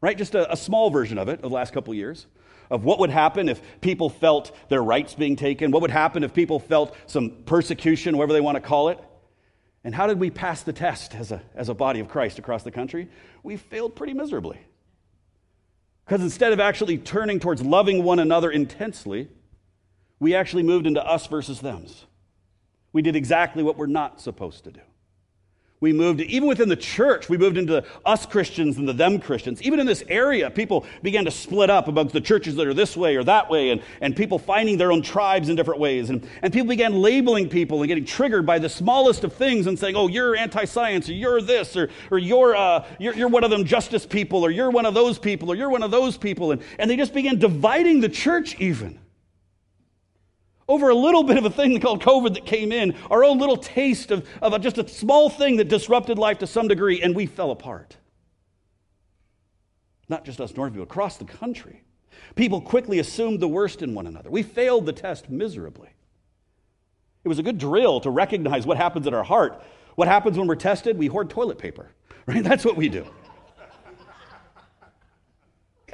[0.00, 0.16] Right?
[0.16, 2.26] Just a, a small version of it of the last couple years
[2.70, 6.32] of what would happen if people felt their rights being taken, what would happen if
[6.32, 8.98] people felt some persecution, whatever they want to call it.
[9.84, 12.62] And how did we pass the test as a, as a body of Christ across
[12.62, 13.10] the country?
[13.42, 14.58] We failed pretty miserably.
[16.06, 19.28] Because instead of actually turning towards loving one another intensely,
[20.18, 22.06] we actually moved into us versus thems.
[22.94, 24.80] We did exactly what we're not supposed to do.
[25.86, 29.62] We moved, even within the church, we moved into us Christians and the them Christians.
[29.62, 32.96] Even in this area, people began to split up amongst the churches that are this
[32.96, 36.10] way or that way, and, and people finding their own tribes in different ways.
[36.10, 39.78] And, and people began labeling people and getting triggered by the smallest of things and
[39.78, 43.44] saying, oh, you're anti science, or you're this, or, or you're, uh, you're, you're one
[43.44, 46.16] of them justice people, or you're one of those people, or you're one of those
[46.16, 46.50] people.
[46.50, 48.98] And, and they just began dividing the church, even
[50.68, 53.56] over a little bit of a thing called COVID that came in, our own little
[53.56, 57.14] taste of, of a, just a small thing that disrupted life to some degree, and
[57.14, 57.96] we fell apart.
[60.08, 61.82] Not just us Northview, across the country.
[62.34, 64.30] People quickly assumed the worst in one another.
[64.30, 65.88] We failed the test miserably.
[67.24, 69.62] It was a good drill to recognize what happens in our heart.
[69.96, 70.98] What happens when we're tested?
[70.98, 71.90] We hoard toilet paper,
[72.26, 72.42] right?
[72.42, 73.06] That's what we do.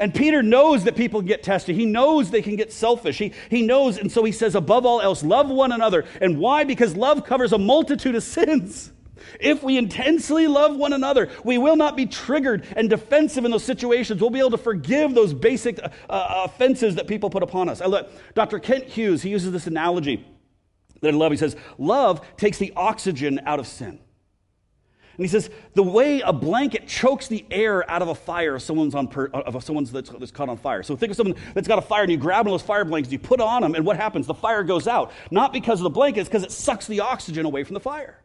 [0.02, 1.76] And Peter knows that people get tested.
[1.76, 3.18] He knows they can get selfish.
[3.18, 6.06] He, he knows, and so he says, above all else, love one another.
[6.20, 6.64] And why?
[6.64, 8.90] Because love covers a multitude of sins.
[9.38, 13.62] If we intensely love one another, we will not be triggered and defensive in those
[13.62, 14.20] situations.
[14.20, 17.80] We'll be able to forgive those basic uh, uh offenses that people put upon us.
[17.80, 18.58] I look, Dr.
[18.58, 20.26] Kent Hughes, he uses this analogy
[21.00, 21.30] that I love.
[21.30, 24.00] He says, Love takes the oxygen out of sin.
[25.16, 28.62] And he says, the way a blanket chokes the air out of a fire if
[28.62, 30.82] someone's, on per, of someone's that's, that's caught on fire.
[30.82, 32.84] So think of someone that's got a fire and you grab one of those fire
[32.84, 34.26] blankets, you put on them, and what happens?
[34.26, 35.12] The fire goes out.
[35.30, 38.18] Not because of the blanket, it's because it sucks the oxygen away from the fire.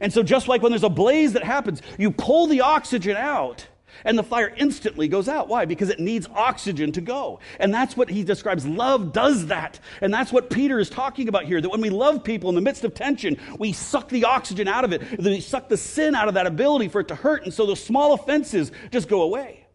[0.00, 3.66] And so just like when there's a blaze that happens, you pull the oxygen out
[4.04, 5.48] and the fire instantly goes out.
[5.48, 5.64] Why?
[5.64, 7.40] Because it needs oxygen to go.
[7.58, 8.66] And that's what he describes.
[8.66, 9.80] Love does that.
[10.00, 12.60] And that's what Peter is talking about here that when we love people in the
[12.60, 15.18] midst of tension, we suck the oxygen out of it.
[15.18, 17.44] We suck the sin out of that ability for it to hurt.
[17.44, 19.66] And so those small offenses just go away.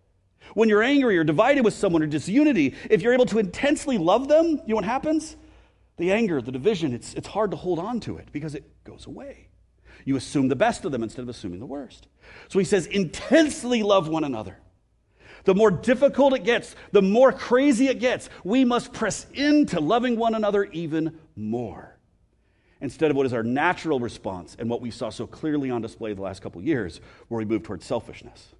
[0.53, 4.27] When you're angry or divided with someone or disunity, if you're able to intensely love
[4.27, 5.35] them, you know what happens?
[5.97, 9.05] The anger, the division, it's, it's hard to hold on to it because it goes
[9.05, 9.49] away.
[10.05, 12.07] You assume the best of them instead of assuming the worst.
[12.47, 14.57] So he says, intensely love one another.
[15.43, 20.17] The more difficult it gets, the more crazy it gets, we must press into loving
[20.17, 21.97] one another even more.
[22.81, 26.13] Instead of what is our natural response and what we saw so clearly on display
[26.13, 28.53] the last couple years, where we move towards selfishness.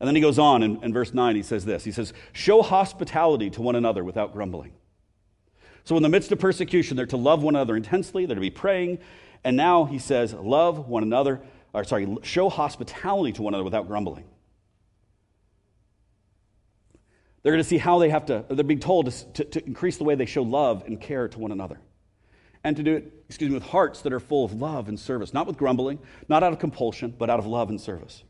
[0.00, 2.62] And then he goes on in, in verse 9, he says this He says, Show
[2.62, 4.72] hospitality to one another without grumbling.
[5.88, 8.50] So, in the midst of persecution, they're to love one another intensely, they're to be
[8.50, 8.98] praying.
[9.42, 11.40] And now he says, Love one another,
[11.72, 14.24] or sorry, show hospitality to one another without grumbling.
[17.42, 19.96] They're going to see how they have to, they're being told to, to, to, increase
[19.96, 21.80] the way they show love and care to one another.
[22.62, 25.32] And to do it, excuse me, with hearts that are full of love and service,
[25.32, 28.24] not with grumbling, not out of compulsion, but out of love and service.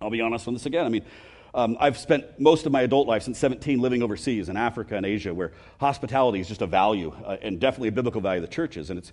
[0.00, 0.86] I'll be honest on this again.
[0.86, 1.04] I mean,
[1.54, 5.04] um, I've spent most of my adult life since 17 living overseas in Africa and
[5.04, 8.54] Asia, where hospitality is just a value uh, and definitely a biblical value of the
[8.54, 8.90] churches.
[8.90, 9.12] And it's,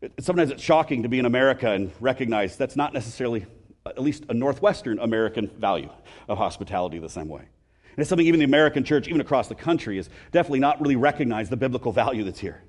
[0.00, 3.46] it, sometimes it's shocking to be in America and recognize that's not necessarily,
[3.84, 5.90] at least a Northwestern American value
[6.28, 7.42] of hospitality the same way.
[7.42, 10.96] And it's something even the American church, even across the country, is definitely not really
[10.96, 12.62] recognized the biblical value that's here.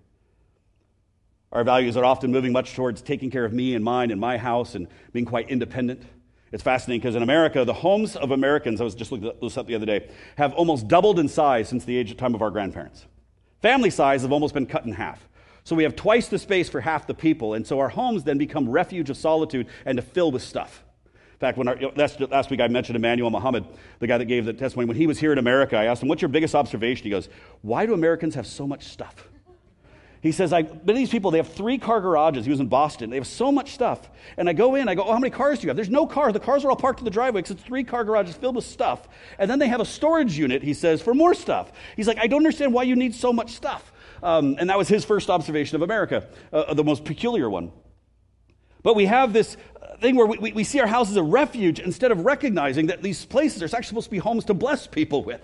[1.54, 4.38] Our values are often moving much towards taking care of me and mine and my
[4.38, 6.02] house and being quite independent.
[6.54, 9.66] It's fascinating because in America, the homes of Americans, I was just looking this up
[9.66, 12.52] the other day, have almost doubled in size since the age of time of our
[12.52, 13.08] grandparents.
[13.64, 15.28] Family size have almost been cut in half.
[15.64, 18.38] So we have twice the space for half the people, and so our homes then
[18.38, 22.52] become refuge of solitude and to fill with stuff In fact, when our, last, last
[22.52, 23.66] week I mentioned Emmanuel Muhammad,
[23.98, 24.88] the guy that gave the testimony.
[24.88, 27.06] When he was here in America, I asked him, What's your biggest observation?
[27.06, 27.30] He goes,
[27.64, 29.28] Why do Americans have so much stuff?
[30.24, 32.46] He says, I, but these people, they have three car garages.
[32.46, 33.10] He was in Boston.
[33.10, 34.10] They have so much stuff.
[34.38, 35.76] And I go in, I go, oh, how many cars do you have?
[35.76, 36.32] There's no cars.
[36.32, 38.64] The cars are all parked in the driveway because it's three car garages filled with
[38.64, 39.10] stuff.
[39.38, 41.74] And then they have a storage unit, he says, for more stuff.
[41.98, 43.92] He's like, I don't understand why you need so much stuff.
[44.24, 47.74] Um, and that was his first observation of America, uh, the most peculiar one.
[48.82, 49.58] But we have this
[50.00, 53.26] thing where we, we see our house as a refuge instead of recognizing that these
[53.26, 55.42] places are actually supposed to be homes to bless people with.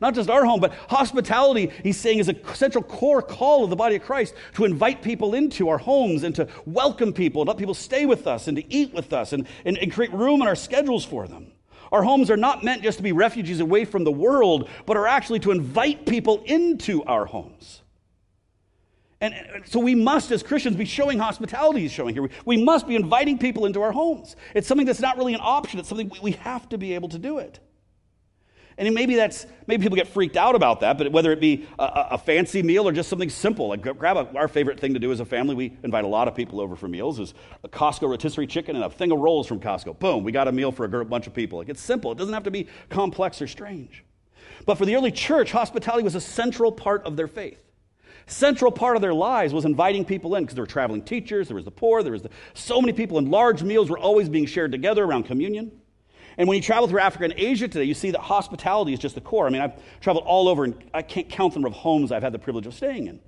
[0.00, 3.76] Not just our home, but hospitality, he's saying, is a central core call of the
[3.76, 7.74] body of Christ to invite people into our homes and to welcome people, let people
[7.74, 10.56] stay with us and to eat with us and, and, and create room in our
[10.56, 11.52] schedules for them.
[11.92, 15.06] Our homes are not meant just to be refuges away from the world, but are
[15.06, 17.82] actually to invite people into our homes.
[19.20, 19.34] And
[19.66, 22.30] so we must, as Christians, be showing hospitality, he's showing here.
[22.46, 24.34] We must be inviting people into our homes.
[24.54, 27.18] It's something that's not really an option, it's something we have to be able to
[27.18, 27.60] do it.
[28.80, 32.08] And maybe that's maybe people get freaked out about that, but whether it be a,
[32.12, 35.12] a fancy meal or just something simple, like grab a, our favorite thing to do
[35.12, 35.54] as a family.
[35.54, 37.20] We invite a lot of people over for meals.
[37.20, 39.98] Is a Costco rotisserie chicken and a thing of rolls from Costco.
[39.98, 41.58] Boom, we got a meal for a bunch of people.
[41.58, 42.10] Like it's simple.
[42.10, 44.02] It doesn't have to be complex or strange.
[44.64, 47.60] But for the early church, hospitality was a central part of their faith
[48.26, 51.56] central part of their lives was inviting people in because there were traveling teachers, there
[51.56, 54.46] was the poor, there was the, so many people, and large meals were always being
[54.46, 55.72] shared together around communion.
[56.38, 59.14] And when you travel through Africa and Asia today, you see that hospitality is just
[59.14, 59.46] the core.
[59.46, 62.22] I mean, I've traveled all over, and I can't count the number of homes I've
[62.22, 63.20] had the privilege of staying in.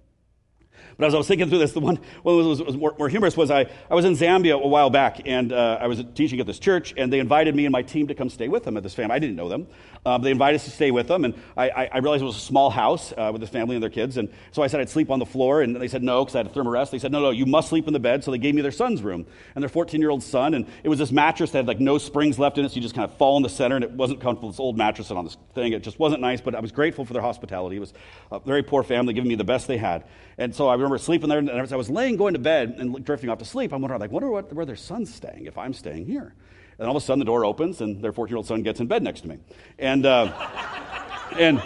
[0.98, 3.36] But as I was thinking through this, the one, that was, was more, more, humorous
[3.36, 6.46] was I, I was in Zambia a while back, and uh, I was teaching at
[6.46, 8.82] this church, and they invited me and my team to come stay with them at
[8.82, 9.14] this family.
[9.14, 9.66] I didn't know them.
[10.04, 12.40] Um, they invited us to stay with them, and I, I realized it was a
[12.40, 15.12] small house uh, with this family and their kids, and so I said I'd sleep
[15.12, 16.90] on the floor, and they said no, because I had a thermarest.
[16.90, 18.72] They said, no, no, you must sleep in the bed, so they gave me their
[18.72, 21.98] son's room, and their 14-year-old son, and it was this mattress that had like no
[21.98, 23.92] springs left in it, so you just kind of fall in the center, and it
[23.92, 25.72] wasn't comfortable, this old mattress and on this thing.
[25.72, 27.76] It just wasn't nice, but I was grateful for their hospitality.
[27.76, 27.94] It was
[28.32, 30.02] a very poor family, giving me the best they had.
[30.36, 33.04] And so I remember sleeping there, and as I was laying, going to bed, and
[33.04, 35.72] drifting off to sleep, I'm wondering, like, wonder what, where their son's staying if I'm
[35.72, 36.34] staying here.
[36.82, 38.80] And all of a sudden, the door opens, and their 14 year old son gets
[38.80, 39.38] in bed next to me.
[39.78, 40.32] And, uh,
[41.38, 41.62] and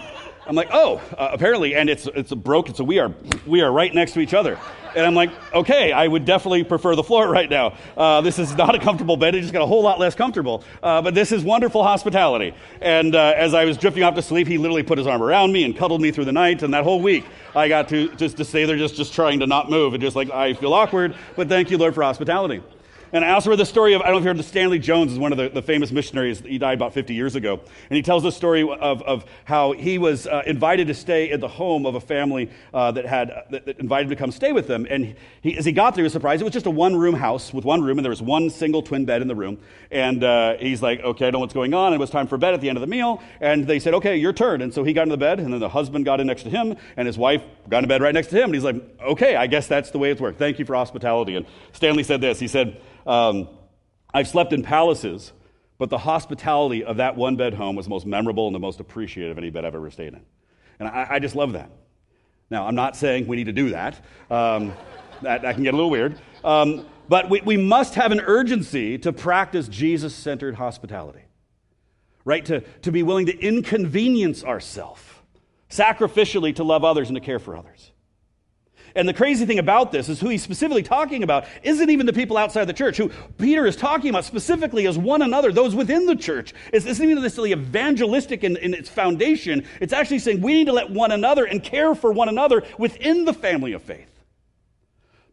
[0.46, 3.14] I'm like, oh, uh, apparently, and it's, it's broken, so we are,
[3.46, 4.58] we are right next to each other.
[4.94, 7.78] And I'm like, okay, I would definitely prefer the floor right now.
[7.96, 9.34] Uh, this is not a comfortable bed.
[9.34, 10.62] It just got a whole lot less comfortable.
[10.82, 12.54] Uh, but this is wonderful hospitality.
[12.82, 15.50] And uh, as I was drifting off to sleep, he literally put his arm around
[15.50, 16.62] me and cuddled me through the night.
[16.62, 17.24] And that whole week,
[17.54, 19.94] I got to just to stay there, just, just trying to not move.
[19.94, 22.60] And just like, I feel awkward, but thank you, Lord, for hospitality.
[23.16, 25.10] And I also read the story of, I don't know if you heard Stanley Jones,
[25.10, 26.40] is one of the, the, famous missionaries.
[26.40, 27.54] He died about 50 years ago.
[27.88, 31.40] And he tells the story of, of how he was uh, invited to stay at
[31.40, 34.30] the home of a family uh, that had uh, that, that, invited him to come
[34.30, 34.86] stay with them.
[34.90, 36.42] And he, as he got there, he was surprised.
[36.42, 38.82] It was just a one room house with one room, and there was one single
[38.82, 39.60] twin bed in the room.
[39.90, 41.94] And uh, he's like, okay, I don't know what's going on.
[41.94, 43.22] And it was time for bed at the end of the meal.
[43.40, 44.60] And they said, okay, your turn.
[44.60, 46.50] And so he got into the bed, and then the husband got in next to
[46.50, 48.44] him, and his wife got in bed right next to him.
[48.44, 50.38] And he's like, okay, I guess that's the way it's worked.
[50.38, 51.34] Thank you for hospitality.
[51.34, 52.38] And Stanley said this.
[52.38, 53.48] He said, um,
[54.12, 55.32] I've slept in palaces,
[55.78, 58.80] but the hospitality of that one bed home was the most memorable and the most
[58.80, 60.22] appreciated of any bed I've ever stayed in.
[60.78, 61.70] And I, I just love that.
[62.50, 64.02] Now, I'm not saying we need to do that.
[64.30, 64.72] Um,
[65.22, 66.18] that, that, can get a little weird.
[66.44, 71.22] Um, but we, we must have an urgency to practice Jesus centered hospitality,
[72.24, 72.44] right?
[72.46, 75.02] To, to be willing to inconvenience ourselves
[75.70, 77.90] sacrificially to love others and to care for others.
[78.96, 82.14] And the crazy thing about this is who he's specifically talking about isn't even the
[82.14, 82.96] people outside the church.
[82.96, 86.54] Who Peter is talking about specifically as one another, those within the church.
[86.72, 89.66] It's, isn't even necessarily evangelistic in, in its foundation.
[89.82, 93.26] It's actually saying we need to let one another and care for one another within
[93.26, 94.10] the family of faith.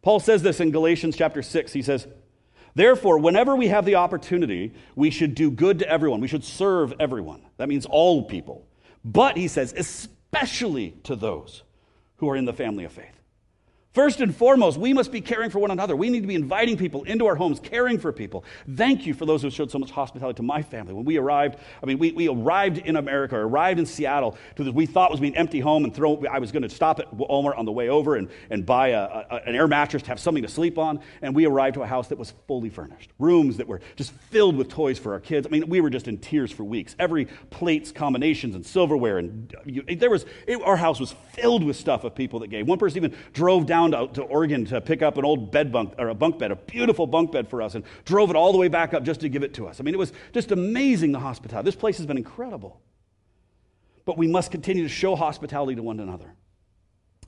[0.02, 1.72] Paul says this in Galatians chapter 6.
[1.72, 2.06] He says,
[2.76, 6.20] Therefore, whenever we have the opportunity, we should do good to everyone.
[6.20, 7.46] We should serve everyone.
[7.56, 8.68] That means all people.
[9.06, 11.64] But, he says, especially to those
[12.18, 13.13] who are in the family of faith.
[13.94, 15.96] First and foremost, we must be caring for one another.
[15.96, 18.44] We need to be inviting people into our homes, caring for people.
[18.76, 20.96] Thank you for those who showed so much hospitality to my family.
[20.96, 24.74] When we arrived, I mean, we, we arrived in America, arrived in Seattle to this
[24.74, 27.56] we thought was an empty home and throw, I was going to stop at Walmart
[27.56, 30.42] on the way over and, and buy a, a, an air mattress to have something
[30.42, 31.00] to sleep on.
[31.22, 34.56] And we arrived to a house that was fully furnished, rooms that were just filled
[34.56, 35.46] with toys for our kids.
[35.46, 36.96] I mean, we were just in tears for weeks.
[36.98, 39.20] Every plates, combinations, and silverware.
[39.20, 42.68] And you, there was, it, our house was filled with stuff of people that gave.
[42.68, 45.72] One person even drove down down to, to Oregon to pick up an old bed
[45.72, 48.52] bunk or a bunk bed, a beautiful bunk bed for us, and drove it all
[48.52, 49.80] the way back up just to give it to us.
[49.80, 51.66] I mean, it was just amazing the hospitality.
[51.66, 52.82] This place has been incredible.
[54.06, 56.34] But we must continue to show hospitality to one another.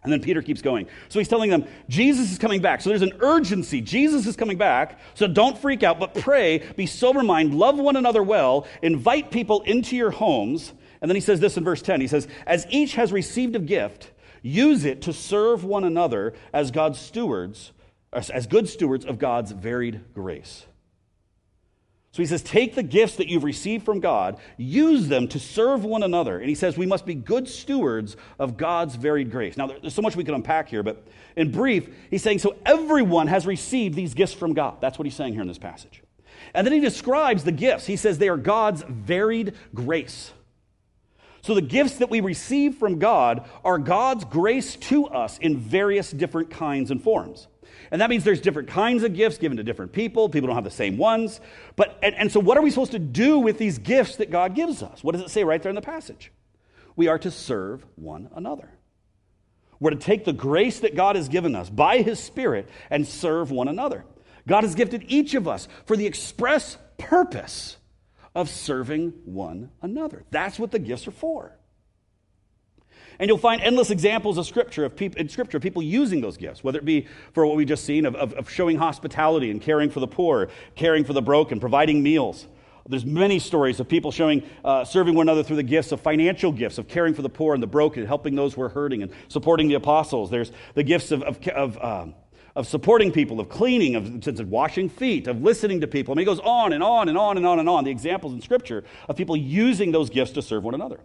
[0.05, 0.87] And then Peter keeps going.
[1.09, 2.81] So he's telling them, Jesus is coming back.
[2.81, 3.81] So there's an urgency.
[3.81, 4.99] Jesus is coming back.
[5.15, 9.61] So don't freak out, but pray, be sober minded, love one another well, invite people
[9.61, 10.73] into your homes.
[11.01, 12.01] And then he says this in verse 10.
[12.01, 14.11] He says, As each has received a gift,
[14.47, 17.71] Use it to serve one another as God's stewards,
[18.13, 20.67] as good stewards of God's varied grace.
[22.11, 25.83] So he says, take the gifts that you've received from God, use them to serve
[25.83, 26.37] one another.
[26.37, 29.57] And he says, we must be good stewards of God's varied grace.
[29.57, 33.25] Now, there's so much we can unpack here, but in brief, he's saying, so everyone
[33.25, 34.79] has received these gifts from God.
[34.79, 36.03] That's what he's saying here in this passage.
[36.53, 37.87] And then he describes the gifts.
[37.87, 40.33] He says they are God's varied grace.
[41.45, 46.09] So the gifts that we receive from God are God's grace to us in various
[46.09, 47.47] different kinds and forms.
[47.91, 50.27] And that means there's different kinds of gifts given to different people.
[50.27, 51.39] People don't have the same ones.
[51.75, 54.55] But and, and so what are we supposed to do with these gifts that God
[54.55, 55.03] gives us?
[55.03, 56.31] What does it say right there in the passage?
[56.95, 58.71] We are to serve one another.
[59.79, 63.51] We're to take the grace that God has given us by his spirit and serve
[63.51, 64.03] one another.
[64.47, 67.77] God has gifted each of us for the express purpose
[68.35, 70.23] of serving one another.
[70.29, 71.57] That's what the gifts are for.
[73.17, 76.63] And you'll find endless examples of scripture of people, in scripture people using those gifts,
[76.63, 79.89] whether it be for what we just seen of, of, of showing hospitality and caring
[79.89, 82.45] for the poor, caring for the broken, providing meals.
[82.87, 86.51] There's many stories of people showing, uh, serving one another through the gifts of financial
[86.51, 89.11] gifts, of caring for the poor and the broken, helping those who are hurting, and
[89.27, 90.29] supporting the apostles.
[90.29, 92.15] There's the gifts of, of, of um,
[92.55, 96.13] of supporting people, of cleaning, of, washing feet, of listening to people.
[96.13, 98.33] I mean, it goes on and on and on and on and on, the examples
[98.33, 100.99] in Scripture of people using those gifts to serve one another.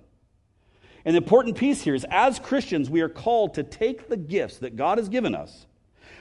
[1.05, 4.59] And the important piece here is as Christians, we are called to take the gifts
[4.59, 5.67] that God has given us,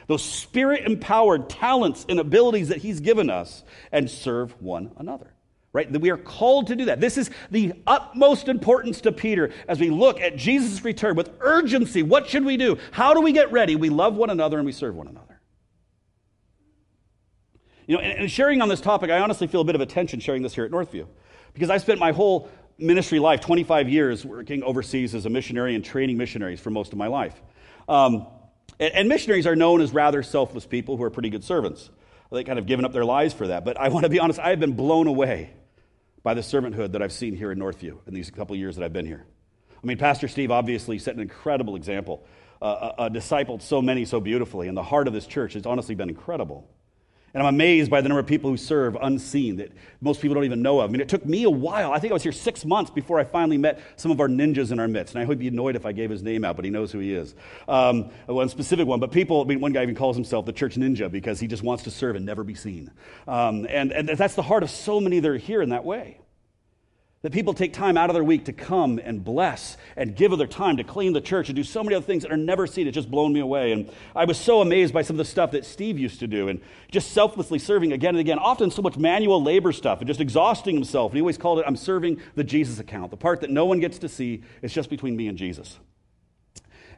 [0.08, 5.34] those spirit empowered talents and abilities that He's given us, and serve one another
[5.72, 5.90] right?
[6.00, 7.00] We are called to do that.
[7.00, 12.02] This is the utmost importance to Peter as we look at Jesus' return with urgency.
[12.02, 12.78] What should we do?
[12.92, 13.76] How do we get ready?
[13.76, 15.40] We love one another and we serve one another.
[17.86, 20.20] You know, and, sharing on this topic, I honestly feel a bit of a tension
[20.20, 21.08] sharing this here at Northview
[21.54, 25.84] because I spent my whole ministry life, 25 years, working overseas as a missionary and
[25.84, 27.34] training missionaries for most of my life.
[27.88, 28.28] Um,
[28.80, 31.90] and missionaries are known as rather selfless people who are pretty good servants.
[32.32, 33.66] They kind of given up their lives for that.
[33.66, 35.52] But I want to be honest, I have been blown away
[36.22, 38.94] by the servanthood that I've seen here in Northview in these couple years that I've
[38.94, 39.26] been here.
[39.82, 42.26] I mean, Pastor Steve obviously set an incredible example,
[42.62, 45.66] uh, uh, uh, discipled so many so beautifully, and the heart of this church has
[45.66, 46.70] honestly been incredible.
[47.34, 50.46] And I'm amazed by the number of people who serve unseen that most people don't
[50.46, 50.90] even know of.
[50.90, 51.92] I mean, it took me a while.
[51.92, 54.72] I think I was here six months before I finally met some of our ninjas
[54.72, 55.16] in our midst.
[55.16, 57.00] And I he'd be annoyed if I gave his name out, but he knows who
[57.00, 57.36] he is.
[57.68, 59.00] Um, one specific one.
[59.00, 61.64] But people, I mean, one guy even calls himself the church ninja because he just
[61.64, 62.92] wants to serve and never be seen.
[63.28, 66.18] Um, and, and that's the heart of so many that are here in that way.
[67.22, 70.38] That people take time out of their week to come and bless and give of
[70.38, 72.66] their time to clean the church and do so many other things that are never
[72.66, 72.88] seen.
[72.88, 73.74] It's just blown me away.
[73.74, 76.48] And I was so amazed by some of the stuff that Steve used to do
[76.48, 80.22] and just selflessly serving again and again, often so much manual labor stuff and just
[80.22, 81.12] exhausting himself.
[81.12, 83.82] And he always called it, I'm serving the Jesus account, the part that no one
[83.82, 84.42] gets to see.
[84.62, 85.78] It's just between me and Jesus.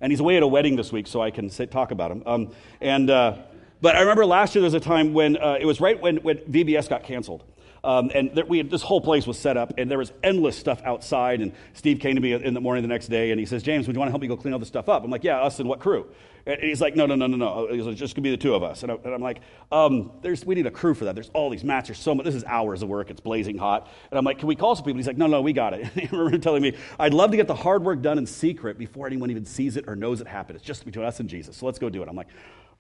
[0.02, 2.24] And he's away at a wedding this week, so I can say, talk about him.
[2.28, 3.38] Um, and, uh,
[3.82, 6.18] but I remember last year there was a time when uh, it was right when,
[6.18, 7.44] when VBS got canceled.
[7.84, 10.58] Um, and there, we had, this whole place was set up, and there was endless
[10.58, 11.42] stuff outside.
[11.42, 13.88] And Steve came to me in the morning the next day, and he says, James,
[13.88, 15.04] would you want to help me go clean all this stuff up?
[15.04, 16.08] I'm like, yeah, us and what crew?
[16.46, 17.66] And he's like, no, no, no, no, no.
[17.66, 18.84] It's just going to be the two of us.
[18.84, 21.16] And, I, am like, um, there's, we need a crew for that.
[21.16, 21.88] There's all these mats.
[21.88, 22.26] There's so much.
[22.26, 23.10] This is hours of work.
[23.10, 23.92] It's blazing hot.
[24.10, 24.98] And I'm like, can we call some people?
[24.98, 25.88] He's like, no, no, we got it.
[26.02, 29.06] He remember telling me, I'd love to get the hard work done in secret before
[29.06, 30.56] anyone even sees it or knows it happened.
[30.56, 31.58] It's just between us and Jesus.
[31.58, 32.10] So let's go do it.
[32.10, 32.28] I'm like,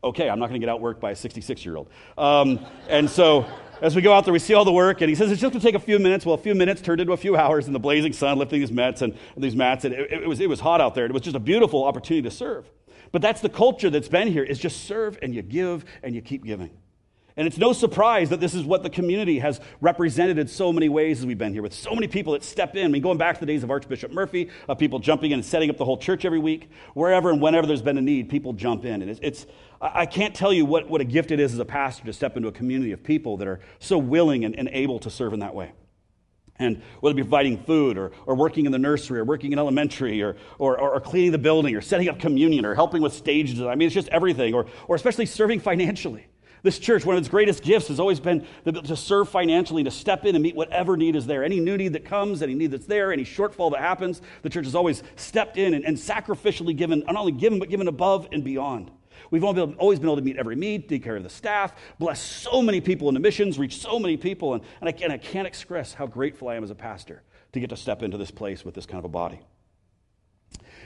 [0.04, 1.90] okay, I'm not going to get outworked by a 66 year old.
[2.18, 3.46] Um, and so
[3.82, 5.52] as we go out there, we see all the work, and he says it's just
[5.52, 6.26] going to take a few minutes.
[6.26, 8.72] Well, a few minutes turned into a few hours in the blazing sun, lifting these
[8.72, 11.06] mats and these mats, and it, it, was, it was hot out there.
[11.06, 12.70] It was just a beautiful opportunity to serve.
[13.12, 16.22] But that's the culture that's been here is just serve and you give and you
[16.22, 16.72] keep giving.
[17.38, 20.90] And it's no surprise that this is what the community has represented in so many
[20.90, 22.86] ways as we've been here, with so many people that step in.
[22.86, 25.46] I mean, going back to the days of Archbishop Murphy, of people jumping in and
[25.46, 28.54] setting up the whole church every week, wherever and whenever there's been a need, people
[28.54, 29.02] jump in.
[29.02, 29.46] And it's, it's
[29.82, 32.38] I can't tell you what, what a gift it is as a pastor to step
[32.38, 35.40] into a community of people that are so willing and, and able to serve in
[35.40, 35.72] that way.
[36.60, 39.58] And whether it be providing food or, or working in the nursery or working in
[39.58, 43.50] elementary or, or, or, cleaning the building or setting up communion or helping with stage
[43.50, 43.70] design.
[43.70, 44.54] I mean, it's just everything.
[44.54, 46.28] Or, or especially serving financially.
[46.62, 50.26] This church, one of its greatest gifts has always been to serve financially, to step
[50.26, 51.44] in and meet whatever need is there.
[51.44, 54.66] Any new need that comes, any need that's there, any shortfall that happens, the church
[54.66, 58.44] has always stepped in and, and sacrificially given, not only given, but given above and
[58.44, 58.92] beyond.
[59.32, 62.62] We've always been able to meet every need, take care of the staff, bless so
[62.62, 64.54] many people in the missions, reach so many people.
[64.54, 67.24] And, and, I, and I can't express how grateful I am as a pastor
[67.54, 69.40] to get to step into this place with this kind of a body.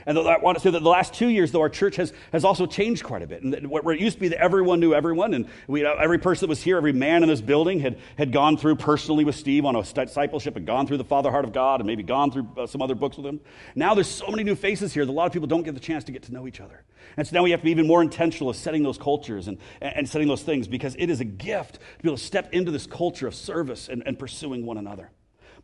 [0.06, 2.44] And I want to say that the last two years, though, our church has, has
[2.44, 3.42] also changed quite a bit.
[3.42, 6.46] And where it used to be that everyone knew everyone, and we, uh, every person
[6.46, 9.64] that was here, every man in this building had, had gone through personally with Steve
[9.64, 12.48] on a discipleship and gone through the Father Heart of God and maybe gone through
[12.56, 13.40] uh, some other books with him.
[13.74, 15.80] Now there's so many new faces here that a lot of people don't get the
[15.80, 16.84] chance to get to know each other.
[17.16, 19.58] And so now we have to be even more intentional of setting those cultures and,
[19.80, 22.70] and setting those things because it is a gift to be able to step into
[22.70, 25.10] this culture of service and, and pursuing one another.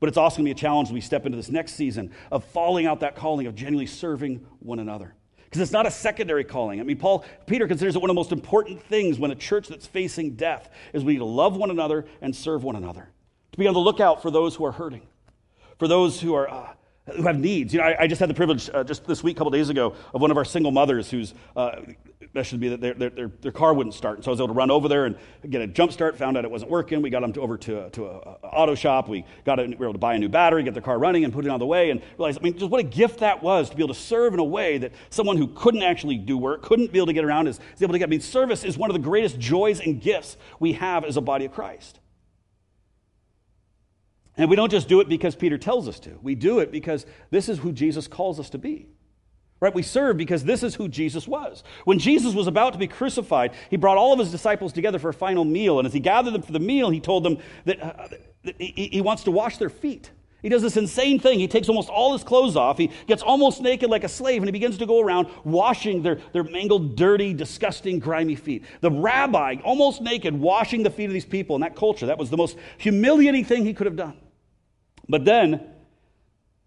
[0.03, 2.11] But it's also going to be a challenge when we step into this next season
[2.33, 5.15] of falling out that calling of genuinely serving one another.
[5.45, 6.81] Because it's not a secondary calling.
[6.81, 9.69] I mean, Paul, Peter considers it one of the most important things when a church
[9.69, 13.11] that's facing death is we need to love one another and serve one another.
[13.53, 15.07] To be on the lookout for those who are hurting,
[15.79, 16.73] for those who are uh,
[17.17, 17.73] who have needs.
[17.75, 19.69] You know, I, I just had the privilege uh, just this week, a couple days
[19.69, 21.81] ago, of one of our single mothers whose uh,
[22.35, 24.17] that should be that their, their, their, car wouldn't start.
[24.17, 25.17] And so I was able to run over there and
[25.49, 27.03] get a jump start, found out it wasn't working.
[27.03, 29.09] We got them to, over to, to an auto shop.
[29.09, 31.33] We, got we were able to buy a new battery, get their car running, and
[31.33, 31.91] put it on the way.
[31.91, 34.33] And realized, I mean, just what a gift that was to be able to serve
[34.33, 37.25] in a way that someone who couldn't actually do work, couldn't be able to get
[37.25, 38.09] around, is, is able to get.
[38.09, 41.21] I mean, service is one of the greatest joys and gifts we have as a
[41.21, 41.99] body of Christ.
[44.37, 46.19] And we don't just do it because Peter tells us to.
[46.23, 48.89] We do it because this is who Jesus calls us to be.
[49.61, 49.75] Right?
[49.75, 51.63] We serve because this is who Jesus was.
[51.85, 55.11] When Jesus was about to be crucified, he brought all of his disciples together for
[55.11, 55.79] a final meal.
[55.79, 58.09] And as he gathered them for the meal, he told them that, uh,
[58.43, 60.11] that he, he wants to wash their feet.
[60.43, 61.39] He does this insane thing.
[61.39, 62.77] He takes almost all his clothes off.
[62.77, 66.19] He gets almost naked like a slave, and he begins to go around washing their,
[66.33, 68.65] their mangled, dirty, disgusting, grimy feet.
[68.81, 72.07] The rabbi, almost naked, washing the feet of these people in that culture.
[72.07, 74.17] That was the most humiliating thing he could have done.
[75.09, 75.65] But then,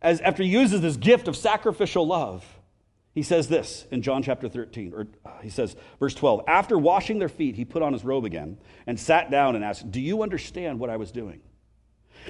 [0.01, 2.45] as after he uses this gift of sacrificial love,
[3.13, 7.19] he says this in John chapter 13, or uh, he says, verse 12, after washing
[7.19, 8.57] their feet, he put on his robe again
[8.87, 11.41] and sat down and asked, Do you understand what I was doing?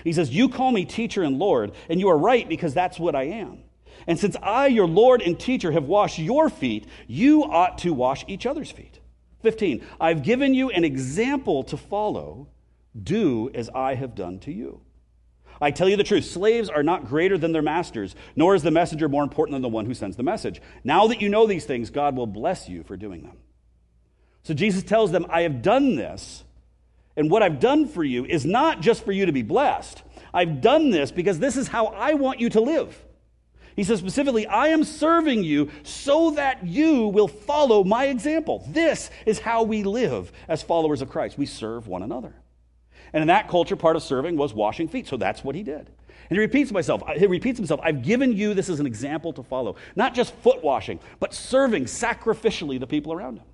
[0.03, 3.15] He says, You call me teacher and Lord, and you are right because that's what
[3.15, 3.63] I am.
[4.07, 8.25] And since I, your Lord and teacher, have washed your feet, you ought to wash
[8.27, 8.99] each other's feet.
[9.41, 12.47] 15, I've given you an example to follow.
[13.01, 14.81] Do as I have done to you.
[15.59, 18.71] I tell you the truth slaves are not greater than their masters, nor is the
[18.71, 20.61] messenger more important than the one who sends the message.
[20.83, 23.37] Now that you know these things, God will bless you for doing them.
[24.43, 26.44] So Jesus tells them, I have done this,
[27.17, 30.03] and what I've done for you is not just for you to be blessed.
[30.33, 33.01] I've done this because this is how I want you to live.
[33.75, 38.65] He says specifically, I am serving you so that you will follow my example.
[38.69, 41.37] This is how we live as followers of Christ.
[41.37, 42.33] We serve one another.
[43.11, 45.07] And in that culture, part of serving was washing feet.
[45.07, 45.89] So that's what he did.
[46.29, 47.03] And he repeats himself.
[47.17, 47.79] He repeats himself.
[47.83, 49.75] I've given you this as an example to follow.
[49.95, 53.45] Not just foot washing, but serving sacrificially the people around him.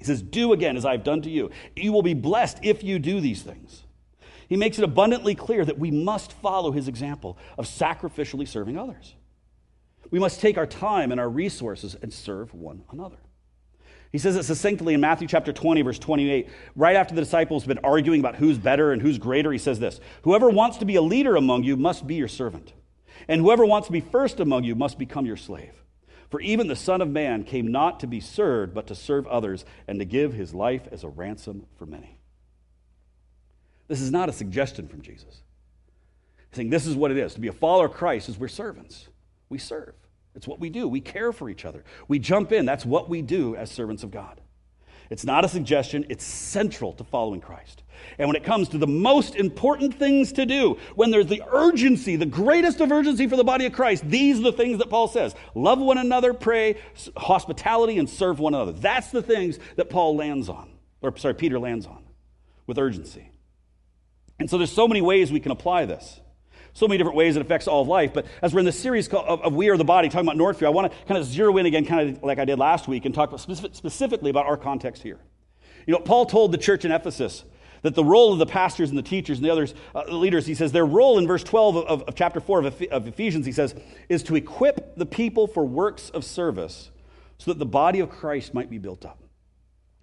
[0.00, 1.50] He says, Do again as I've done to you.
[1.76, 3.84] You will be blessed if you do these things.
[4.48, 9.14] He makes it abundantly clear that we must follow his example of sacrificially serving others.
[10.10, 13.18] We must take our time and our resources and serve one another.
[14.10, 16.48] He says it succinctly in Matthew chapter 20, verse 28.
[16.74, 19.78] Right after the disciples have been arguing about who's better and who's greater, he says
[19.78, 22.72] this Whoever wants to be a leader among you must be your servant,
[23.28, 25.74] and whoever wants to be first among you must become your slave.
[26.30, 29.64] For even the Son of Man came not to be served, but to serve others,
[29.88, 32.18] and to give his life as a ransom for many.
[33.88, 35.42] This is not a suggestion from Jesus.
[36.50, 37.34] He's saying this is what it is.
[37.34, 39.08] To be a follower of Christ is we're servants.
[39.48, 39.94] We serve.
[40.36, 40.86] It's what we do.
[40.86, 41.82] We care for each other.
[42.06, 42.64] We jump in.
[42.64, 44.40] That's what we do as servants of God.
[45.10, 47.82] It's not a suggestion, it's central to following Christ.
[48.18, 52.16] And when it comes to the most important things to do, when there's the urgency,
[52.16, 55.08] the greatest of urgency for the body of Christ, these are the things that Paul
[55.08, 56.76] says love one another, pray,
[57.16, 58.72] hospitality, and serve one another.
[58.72, 60.70] That's the things that Paul lands on,
[61.02, 62.04] or sorry, Peter lands on
[62.66, 63.30] with urgency.
[64.38, 66.20] And so there's so many ways we can apply this
[66.72, 68.12] so many different ways it affects all of life.
[68.12, 70.70] But as we're in this series of, We Are the Body, talking about Northview, I
[70.70, 73.14] want to kind of zero in again, kind of like I did last week, and
[73.14, 75.18] talk specific, specifically about our context here.
[75.86, 77.44] You know, Paul told the church in Ephesus
[77.82, 80.54] that the role of the pastors and the teachers and the others, uh, leaders, he
[80.54, 83.74] says, their role in verse 12 of, of chapter 4 of, of Ephesians, he says,
[84.08, 86.90] is to equip the people for works of service
[87.38, 89.18] so that the body of Christ might be built up.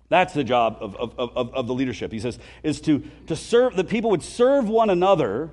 [0.10, 2.12] That's the job of, of, of, of, the leadership.
[2.12, 5.52] He says, is to, to serve, that people would serve one another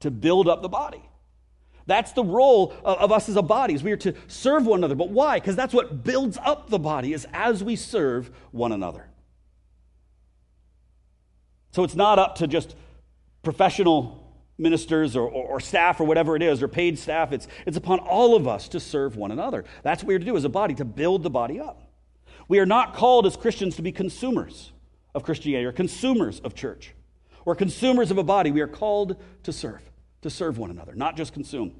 [0.00, 1.02] to build up the body.
[1.86, 4.80] That's the role of, of us as a body, is we are to serve one
[4.80, 4.94] another.
[4.94, 5.40] But why?
[5.40, 9.08] Because that's what builds up the body, is as we serve one another.
[11.76, 12.74] So it's not up to just
[13.42, 17.32] professional ministers or, or, or, staff or whatever it is, or paid staff.
[17.32, 19.62] It's, it's upon all of us to serve one another.
[19.82, 21.82] That's what we're to do as a body, to build the body up.
[22.48, 24.72] We are not called as Christians to be consumers
[25.14, 26.94] of Christianity or consumers of church.
[27.44, 28.50] We're consumers of a body.
[28.50, 29.82] We are called to serve,
[30.22, 31.74] to serve one another, not just consume.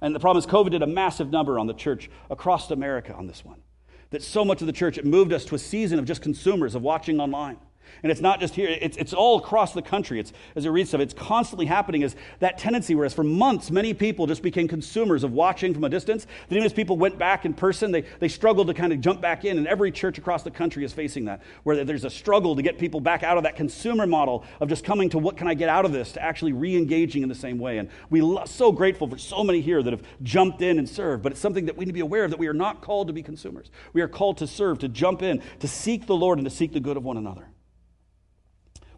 [0.00, 3.26] And the problem is, COVID did a massive number on the church across America on
[3.26, 3.60] this one.
[4.08, 6.74] That so much of the church, it moved us to a season of just consumers,
[6.74, 7.58] of watching online.
[8.02, 10.18] And it's not just here, it's, it's all across the country.
[10.18, 13.94] It's, as you read stuff, it's constantly happening is that tendency, whereas for months, many
[13.94, 16.26] people just became consumers of watching from a distance.
[16.48, 19.20] Then even as people went back in person, they, they struggled to kind of jump
[19.20, 19.58] back in.
[19.58, 22.78] And every church across the country is facing that, where there's a struggle to get
[22.78, 25.68] people back out of that consumer model of just coming to what can I get
[25.68, 27.78] out of this to actually re-engaging in the same way.
[27.78, 31.22] And we're so grateful for so many here that have jumped in and served.
[31.22, 33.06] But it's something that we need to be aware of that we are not called
[33.06, 33.70] to be consumers.
[33.92, 36.72] We are called to serve, to jump in, to seek the Lord and to seek
[36.72, 37.51] the good of one another.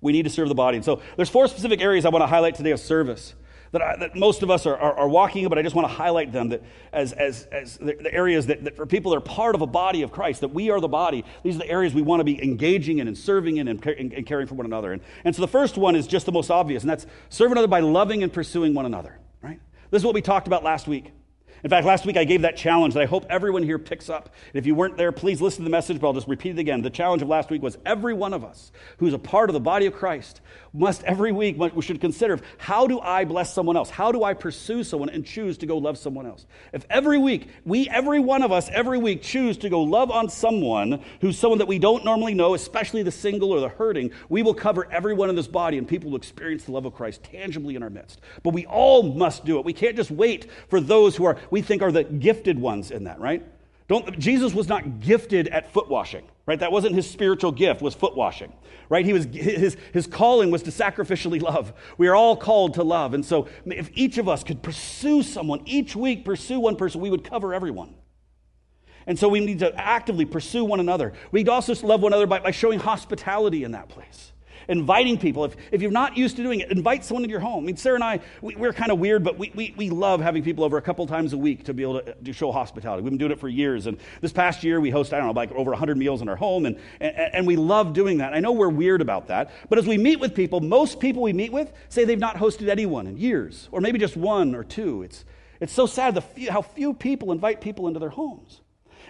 [0.05, 0.77] We need to serve the body.
[0.77, 3.35] And so there's four specific areas I want to highlight today of service
[3.73, 5.89] that, I, that most of us are, are, are, walking in, but I just want
[5.89, 9.17] to highlight them that as, as, as the, the areas that, that, for people that
[9.17, 11.69] are part of a body of Christ, that we are the body, these are the
[11.71, 14.55] areas we want to be engaging in and serving in and, and, and caring for
[14.55, 14.93] one another.
[14.93, 17.67] And, and so the first one is just the most obvious, and that's serve another
[17.67, 19.59] by loving and pursuing one another, right?
[19.91, 21.13] This is what we talked about last week.
[21.65, 24.29] In fact, last week I gave that challenge that I hope everyone here picks up.
[24.53, 26.59] And if you weren't there, please listen to the message, but I'll just repeat it
[26.59, 26.83] again.
[26.83, 29.61] The challenge of last week was every one of us who's a part of the
[29.61, 30.43] body of Christ
[30.75, 33.89] must every week, we should consider how do I bless someone else?
[33.89, 36.45] How do I pursue someone and choose to go love someone else?
[36.73, 40.29] If every week, we, every one of us, every week choose to go love on
[40.29, 44.43] someone who's someone that we don't normally know, especially the single or the hurting, we
[44.43, 47.77] will cover everyone in this body and people will experience the love of Christ tangibly
[47.77, 48.21] in our midst.
[48.43, 49.65] But we all must do it.
[49.65, 53.05] We can't just wait for those who are, we think are the gifted ones in
[53.05, 53.47] that, right?
[53.87, 56.59] Don't, Jesus was not gifted at foot washing, right?
[56.59, 58.53] That wasn't his spiritual gift, was foot washing,
[58.89, 59.05] right?
[59.05, 61.75] He was, his, his calling was to sacrificially love.
[61.99, 63.13] We are all called to love.
[63.13, 67.11] And so if each of us could pursue someone, each week pursue one person, we
[67.11, 67.95] would cover everyone.
[69.07, 71.13] And so we need to actively pursue one another.
[71.31, 74.33] We also love one another by, by showing hospitality in that place
[74.69, 75.45] inviting people.
[75.45, 77.65] If, if you're not used to doing it, invite someone into your home.
[77.65, 80.21] I mean, Sarah and I, we, are kind of weird, but we, we, we love
[80.21, 83.03] having people over a couple times a week to be able to, to show hospitality.
[83.03, 83.87] We've been doing it for years.
[83.87, 86.37] And this past year, we host, I don't know, like over 100 meals in our
[86.37, 88.35] home, and, and, and we love doing that.
[88.35, 91.33] I know we're weird about that, but as we meet with people, most people we
[91.33, 95.03] meet with say they've not hosted anyone in years, or maybe just one or two.
[95.03, 95.25] It's,
[95.61, 98.61] it's so sad few, how few people invite people into their homes.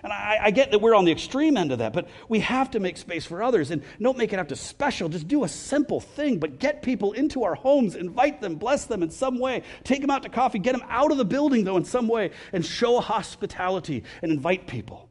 [0.04, 2.70] And I, I, get that we're on the extreme end of that, but we have
[2.72, 3.70] to make space for others.
[3.70, 5.08] And don't make it have to special.
[5.08, 9.02] Just do a simple thing, but get people into our homes, invite them, bless them
[9.02, 11.78] in some way, take them out to coffee, get them out of the building, though,
[11.78, 15.08] in some way, and show hospitality and invite people.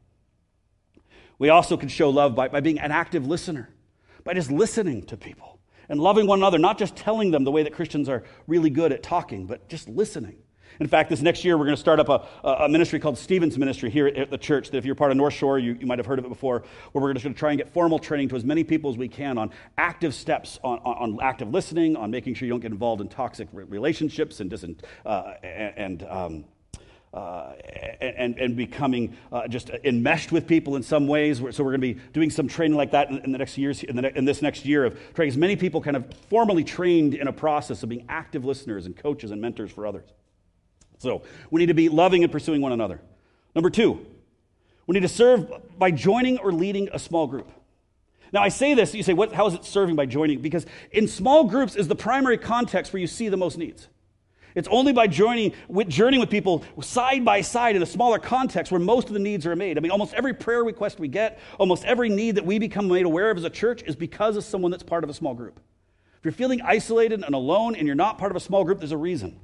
[1.40, 3.70] We also can show love by, by being an active listener,
[4.22, 7.64] by just listening to people and loving one another, not just telling them the way
[7.64, 10.43] that Christians are really good at talking, but just listening.
[10.80, 13.58] In fact, this next year, we're going to start up a, a ministry called Stephen's
[13.58, 14.70] Ministry here at the church.
[14.70, 16.64] That if you're part of North Shore, you, you might have heard of it before,
[16.92, 18.96] where we're just going to try and get formal training to as many people as
[18.96, 22.60] we can on active steps, on, on, on active listening, on making sure you don't
[22.60, 26.44] get involved in toxic relationships and, uh, and um,
[27.14, 27.52] uh,
[28.00, 31.38] and, and becoming uh, just enmeshed with people in some ways.
[31.38, 33.84] So we're going to be doing some training like that in, in the next years,
[33.84, 37.14] in, the, in, this next year of training as many people kind of formally trained
[37.14, 40.08] in a process of being active listeners and coaches and mentors for others.
[41.04, 43.00] So we need to be loving and pursuing one another.
[43.54, 44.04] Number two,
[44.86, 47.50] we need to serve by joining or leading a small group.
[48.32, 50.40] Now, I say this, you say, what, how is it serving by joining?
[50.40, 53.86] Because in small groups is the primary context where you see the most needs.
[54.56, 58.72] It's only by joining, with, journeying with people side by side in a smaller context
[58.72, 59.76] where most of the needs are made.
[59.76, 63.04] I mean, almost every prayer request we get, almost every need that we become made
[63.04, 65.60] aware of as a church is because of someone that's part of a small group.
[66.18, 68.92] If you're feeling isolated and alone and you're not part of a small group, there's
[68.92, 69.38] a reason.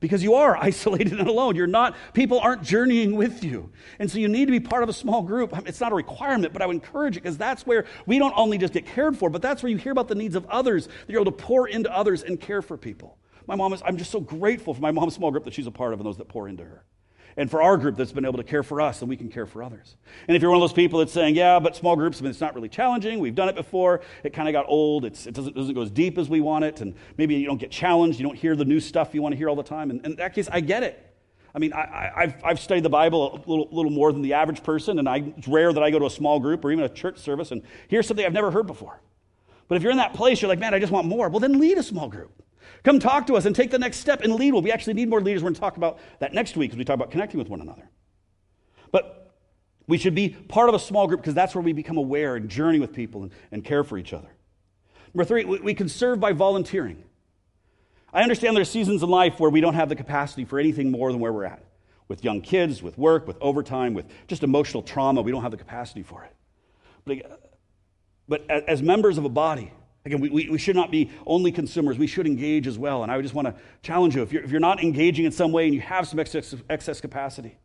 [0.00, 1.56] Because you are isolated and alone.
[1.56, 3.70] You're not, people aren't journeying with you.
[3.98, 5.52] And so you need to be part of a small group.
[5.66, 8.58] It's not a requirement, but I would encourage it because that's where we don't only
[8.58, 11.08] just get cared for, but that's where you hear about the needs of others, that
[11.08, 13.18] you're able to pour into others and care for people.
[13.46, 15.70] My mom is, I'm just so grateful for my mom's small group that she's a
[15.70, 16.84] part of and those that pour into her.
[17.38, 19.46] And for our group that's been able to care for us and we can care
[19.46, 19.94] for others.
[20.26, 22.30] And if you're one of those people that's saying, yeah, but small groups, I mean,
[22.32, 23.20] it's not really challenging.
[23.20, 24.00] We've done it before.
[24.24, 25.04] It kind of got old.
[25.04, 26.80] It's, it doesn't, doesn't go as deep as we want it.
[26.80, 28.18] And maybe you don't get challenged.
[28.18, 29.90] You don't hear the new stuff you want to hear all the time.
[29.90, 31.04] And in that case, I get it.
[31.54, 34.62] I mean, I, have I've studied the Bible a little, little more than the average
[34.64, 36.88] person, and I, it's rare that I go to a small group or even a
[36.88, 39.00] church service and hear something I've never heard before.
[39.68, 41.28] But if you're in that place, you're like, man, I just want more.
[41.28, 42.42] Well, then lead a small group.
[42.84, 44.52] Come talk to us and take the next step and lead.
[44.52, 45.42] Well, we actually need more leaders.
[45.42, 47.60] We're going to talk about that next week as we talk about connecting with one
[47.60, 47.90] another.
[48.92, 49.34] But
[49.86, 52.48] we should be part of a small group because that's where we become aware and
[52.48, 54.28] journey with people and, and care for each other.
[55.14, 57.02] Number three, we, we can serve by volunteering.
[58.12, 60.90] I understand there are seasons in life where we don't have the capacity for anything
[60.90, 61.64] more than where we're at.
[62.06, 65.58] With young kids, with work, with overtime, with just emotional trauma, we don't have the
[65.58, 66.34] capacity for it.
[67.04, 67.52] But,
[68.28, 69.72] but as members of a body,
[70.08, 71.98] Again, we, we, we, should not be only consumers.
[71.98, 73.02] We should engage as well.
[73.02, 75.52] And I just want to challenge you if you're, if you're not engaging in some
[75.52, 77.58] way and you have some excess, excess capacity,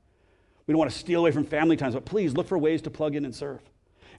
[0.67, 2.89] we don't want to steal away from family times, but please look for ways to
[2.89, 3.61] plug in and serve.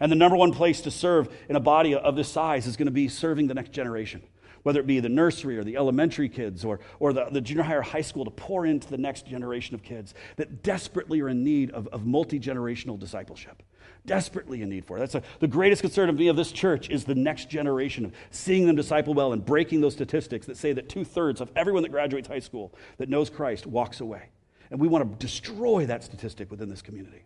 [0.00, 2.86] And the number one place to serve in a body of this size is going
[2.86, 4.22] to be serving the next generation,
[4.64, 7.74] whether it be the nursery or the elementary kids or, or the, the junior high
[7.74, 11.44] or high school to pour into the next generation of kids that desperately are in
[11.44, 13.62] need of, of multi generational discipleship
[14.06, 14.98] desperately in need for.
[14.98, 18.12] That's a, the greatest concern of me of this church is the next generation of
[18.30, 21.82] seeing them disciple well and breaking those statistics that say that two thirds of everyone
[21.82, 24.28] that graduates high school that knows Christ walks away.
[24.70, 27.24] And we want to destroy that statistic within this community.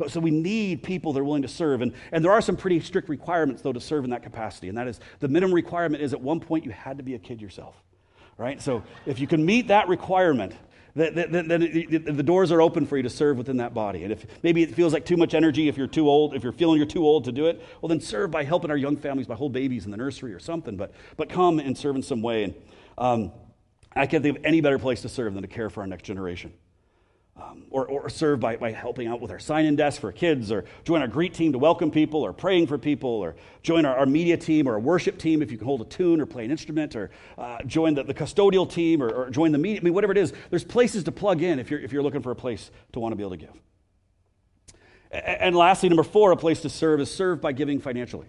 [0.00, 1.82] But so we need people that are willing to serve.
[1.82, 4.70] And, and there are some pretty strict requirements, though, to serve in that capacity.
[4.70, 7.18] And that is the minimum requirement is at one point you had to be a
[7.18, 7.74] kid yourself.
[8.38, 8.62] Right?
[8.62, 10.54] So if you can meet that requirement,
[10.94, 14.04] then, the doors are open for you to serve within that body.
[14.04, 16.50] And if maybe it feels like too much energy if you're too old, if you're
[16.50, 19.26] feeling you're too old to do it, well, then serve by helping our young families
[19.26, 20.78] by hold babies in the nursery or something.
[20.78, 22.44] But, but come and serve in some way.
[22.44, 22.54] And
[22.96, 23.32] um,
[23.94, 26.04] I can't think of any better place to serve than to care for our next
[26.04, 26.54] generation
[27.40, 30.52] um, or, or serve by, by helping out with our sign in desk for kids,
[30.52, 33.96] or join our greet team to welcome people, or praying for people, or join our,
[33.96, 36.44] our media team or our worship team if you can hold a tune or play
[36.44, 39.80] an instrument, or uh, join the, the custodial team, or, or join the media.
[39.80, 42.22] I mean, whatever it is, there's places to plug in if you're, if you're looking
[42.22, 43.54] for a place to want to be able to give.
[45.12, 48.28] And lastly, number four, a place to serve is serve by giving financially.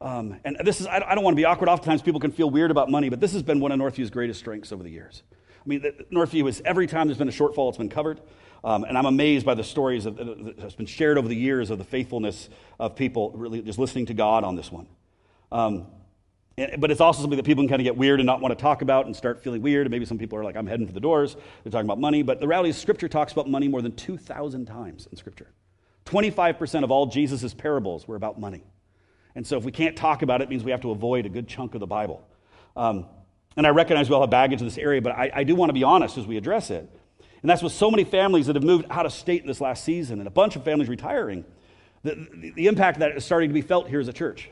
[0.00, 1.68] Um, and this is, I don't want to be awkward.
[1.68, 4.38] Oftentimes people can feel weird about money, but this has been one of Northview's greatest
[4.38, 5.22] strengths over the years.
[5.64, 5.80] I mean,
[6.12, 8.20] Northview is every time there's been a shortfall, it's been covered.
[8.64, 11.70] Um, and I'm amazed by the stories that, that has been shared over the years
[11.70, 12.48] of the faithfulness
[12.80, 14.86] of people really just listening to God on this one.
[15.52, 15.86] Um,
[16.56, 18.56] and, but it's also something that people can kind of get weird and not want
[18.56, 19.86] to talk about and start feeling weird.
[19.86, 21.36] And maybe some people are like, I'm heading for the doors.
[21.62, 22.22] They're talking about money.
[22.22, 25.48] But the reality is, Scripture talks about money more than 2,000 times in Scripture.
[26.06, 28.64] 25% of all Jesus' parables were about money.
[29.34, 31.28] And so if we can't talk about it, it means we have to avoid a
[31.28, 32.26] good chunk of the Bible.
[32.76, 33.06] Um,
[33.56, 35.70] and I recognize we all have baggage in this area, but I, I do want
[35.70, 36.88] to be honest as we address it.
[37.42, 39.84] And that's with so many families that have moved out of state in this last
[39.84, 41.44] season and a bunch of families retiring.
[42.02, 44.50] The, the, the impact that is starting to be felt here as a church.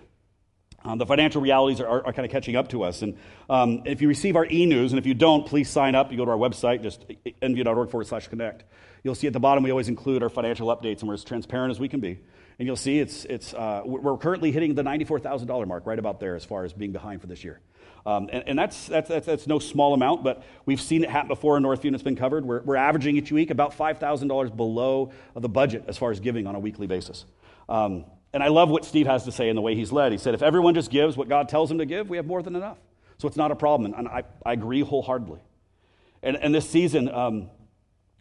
[0.84, 3.02] Um, the financial realities are, are, are, kind of catching up to us.
[3.02, 3.16] And
[3.48, 6.10] um, if you receive our e news, and if you don't, please sign up.
[6.10, 7.06] You go to our website, just
[7.40, 8.64] nvu.org forward slash connect.
[9.04, 11.70] You'll see at the bottom we always include our financial updates, and we're as transparent
[11.70, 12.18] as we can be.
[12.58, 16.34] And you'll see it's, it's, uh, we're currently hitting the $94,000 mark, right about there,
[16.34, 17.60] as far as being behind for this year.
[18.04, 21.28] Um, and, and that's, that's, that's, that's, no small amount, but we've seen it happen
[21.28, 22.44] before in Northview and it's been covered.
[22.44, 26.56] We're, we're averaging each week about $5,000 below the budget as far as giving on
[26.56, 27.26] a weekly basis.
[27.68, 30.10] Um, and I love what Steve has to say in the way he's led.
[30.10, 32.42] He said, if everyone just gives what God tells them to give, we have more
[32.42, 32.78] than enough.
[33.18, 33.94] So it's not a problem.
[33.94, 35.40] And I, I agree wholeheartedly.
[36.22, 37.50] And, and this season, um,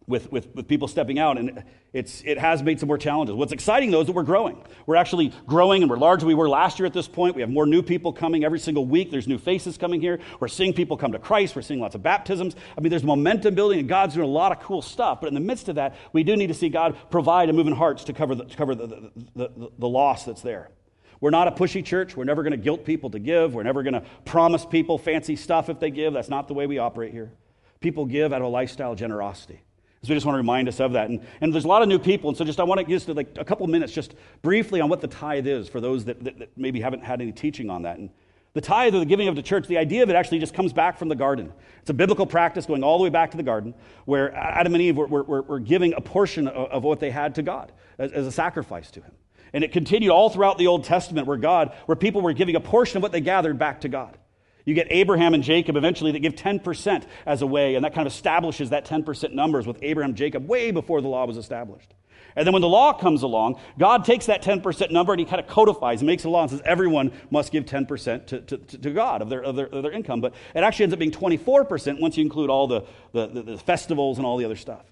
[0.07, 3.35] with, with, with people stepping out, and it's, it has made some more challenges.
[3.35, 4.61] What's exciting, though, is that we're growing.
[4.85, 7.35] We're actually growing, and we're larger than we were last year at this point.
[7.35, 9.11] We have more new people coming every single week.
[9.11, 10.19] There's new faces coming here.
[10.39, 11.55] We're seeing people come to Christ.
[11.55, 12.55] We're seeing lots of baptisms.
[12.77, 15.21] I mean, there's momentum building, and God's doing a lot of cool stuff.
[15.21, 17.67] But in the midst of that, we do need to see God provide and move
[17.67, 20.71] in hearts to cover the, to cover the, the, the, the loss that's there.
[21.19, 22.17] We're not a pushy church.
[22.17, 23.53] We're never going to guilt people to give.
[23.53, 26.13] We're never going to promise people fancy stuff if they give.
[26.13, 27.31] That's not the way we operate here.
[27.79, 29.61] People give out of a lifestyle of generosity.
[30.03, 31.09] So we just want to remind us of that.
[31.09, 33.07] And, and there's a lot of new people, and so just I want to just
[33.07, 36.39] like a couple minutes just briefly on what the tithe is for those that, that,
[36.39, 37.99] that maybe haven't had any teaching on that.
[37.99, 38.09] And
[38.53, 40.73] the tithe or the giving of the church, the idea of it actually just comes
[40.73, 41.53] back from the garden.
[41.81, 43.75] It's a biblical practice going all the way back to the garden
[44.05, 47.35] where Adam and Eve were, were, were giving a portion of, of, what they had
[47.35, 49.11] to God as, as a sacrifice to Him.
[49.53, 52.59] And it continued all throughout the Old Testament where God, where people were giving a
[52.59, 54.17] portion of what they gathered back to God.
[54.65, 58.07] You get Abraham and Jacob eventually that give 10% as a way, and that kind
[58.07, 61.93] of establishes that 10% numbers with Abraham Jacob way before the law was established.
[62.35, 65.41] And then when the law comes along, God takes that 10% number and he kind
[65.41, 68.91] of codifies and makes a law and says everyone must give 10% to, to, to
[68.91, 70.21] God of their, of, their, of their income.
[70.21, 74.17] But it actually ends up being 24% once you include all the, the, the festivals
[74.17, 74.85] and all the other stuff.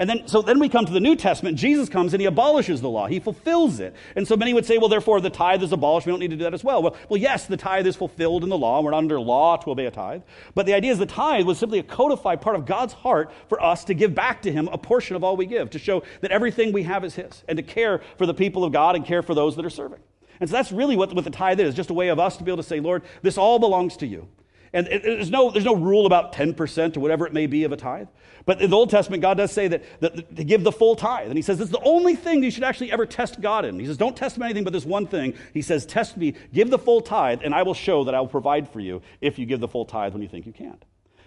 [0.00, 1.58] And then, so then we come to the New Testament.
[1.58, 3.06] Jesus comes and he abolishes the law.
[3.06, 3.94] He fulfills it.
[4.16, 6.06] And so many would say, well, therefore the tithe is abolished.
[6.06, 6.82] We don't need to do that as well.
[6.82, 8.80] Well, well yes, the tithe is fulfilled in the law.
[8.80, 10.22] We're not under law to obey a tithe.
[10.54, 13.62] But the idea is the tithe was simply a codified part of God's heart for
[13.62, 16.30] us to give back to him a portion of all we give, to show that
[16.30, 19.22] everything we have is his, and to care for the people of God and care
[19.22, 20.00] for those that are serving.
[20.40, 22.42] And so that's really what, what the tithe is, just a way of us to
[22.42, 24.28] be able to say, Lord, this all belongs to you.
[24.72, 27.76] And there's no, there's no rule about 10% or whatever it may be of a
[27.76, 28.06] tithe.
[28.46, 31.28] But in the Old Testament, God does say that, that to give the full tithe.
[31.28, 33.78] And he says, it's the only thing you should actually ever test God in.
[33.78, 35.34] He says, don't test him anything but this one thing.
[35.52, 38.28] He says, test me, give the full tithe, and I will show that I will
[38.28, 40.84] provide for you if you give the full tithe when you think you can't.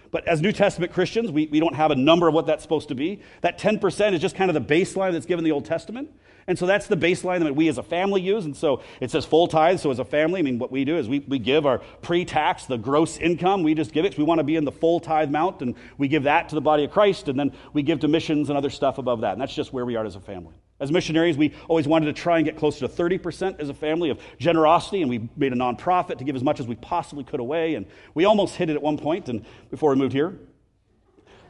[0.09, 2.87] But as New Testament Christians, we, we don't have a number of what that's supposed
[2.89, 3.21] to be.
[3.41, 6.11] That 10% is just kind of the baseline that's given the Old Testament.
[6.47, 8.45] And so that's the baseline that we as a family use.
[8.45, 9.79] And so it says full tithe.
[9.79, 12.25] So as a family, I mean, what we do is we, we give our pre
[12.25, 14.17] tax, the gross income, we just give it.
[14.17, 16.61] We want to be in the full tithe amount, and we give that to the
[16.61, 19.33] body of Christ, and then we give to missions and other stuff above that.
[19.33, 20.55] And that's just where we are as a family.
[20.79, 24.09] As missionaries, we always wanted to try and get closer to 30% as a family
[24.09, 27.39] of generosity, and we made a nonprofit to give as much as we possibly could
[27.39, 27.75] away.
[27.75, 30.37] And we almost hit it at one point, and before we moved here.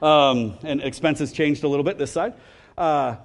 [0.01, 2.33] Um, and expenses changed a little bit this side.
[2.77, 3.15] Uh,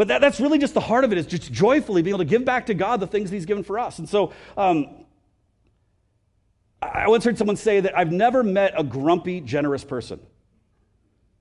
[0.00, 2.30] but that, that's really just the heart of it is just joyfully being able to
[2.30, 3.98] give back to God the things He's given for us.
[3.98, 5.04] And so um,
[6.80, 10.18] I once heard someone say that I've never met a grumpy, generous person,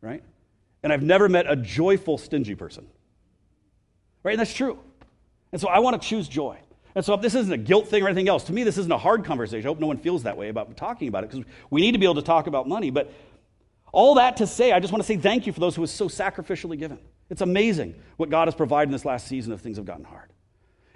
[0.02, 0.22] right?
[0.84, 2.86] And I've never met a joyful, stingy person,
[4.24, 4.34] right?
[4.34, 4.78] And that's true.
[5.54, 6.58] And so I want to choose joy.
[6.96, 8.92] And so if this isn't a guilt thing or anything else, to me, this isn't
[8.92, 9.66] a hard conversation.
[9.66, 11.98] I hope no one feels that way about talking about it because we need to
[11.98, 12.90] be able to talk about money.
[12.90, 13.10] But
[13.94, 15.90] all that to say, I just want to say thank you for those who have
[15.90, 17.00] so sacrificially given.
[17.30, 20.30] It's amazing what God has provided in this last season if things have gotten hard.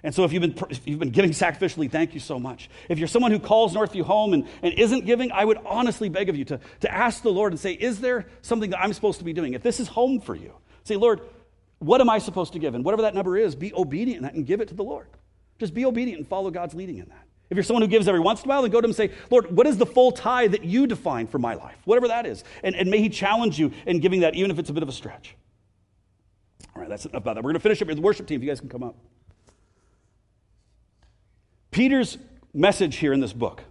[0.04, 2.70] And so if you've been, if you've been giving sacrificially, thank you so much.
[2.90, 6.28] If you're someone who calls Northview home and, and isn't giving, I would honestly beg
[6.28, 9.20] of you to, to ask the Lord and say, is there something that I'm supposed
[9.20, 9.54] to be doing?
[9.54, 10.54] If this is home for you,
[10.84, 11.22] say, Lord,
[11.80, 12.76] what am I supposed to give?
[12.76, 15.08] And whatever that number is, be obedient in that and give it to the Lord.
[15.60, 17.24] Just be obedient and follow God's leading in that.
[17.50, 18.96] If you're someone who gives every once in a while, then go to him and
[18.96, 21.78] say, Lord, what is the full tithe that you define for my life?
[21.86, 22.44] Whatever that is.
[22.64, 24.90] And, and may he challenge you in giving that, even if it's a bit of
[24.90, 25.36] a stretch.
[26.76, 27.44] All right, that's enough about that.
[27.44, 28.96] We're going to finish up with the worship team, if you guys can come up.
[31.72, 32.18] Peter's
[32.54, 33.64] message here in this book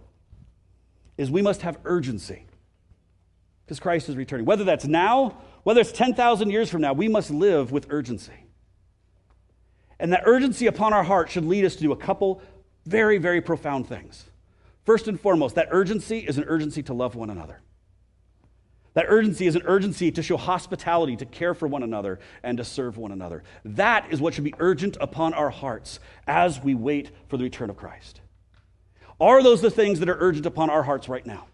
[1.17, 2.45] is we must have urgency
[3.65, 4.45] because Christ is returning.
[4.45, 8.33] Whether that's now, whether it's 10,000 years from now, we must live with urgency.
[9.99, 12.41] And that urgency upon our heart should lead us to do a couple
[12.85, 14.25] very, very profound things.
[14.85, 17.61] First and foremost, that urgency is an urgency to love one another.
[18.93, 22.63] That urgency is an urgency to show hospitality, to care for one another, and to
[22.63, 23.43] serve one another.
[23.65, 27.69] That is what should be urgent upon our hearts as we wait for the return
[27.69, 28.21] of Christ.
[29.19, 31.47] Are those the things that are urgent upon our hearts right now?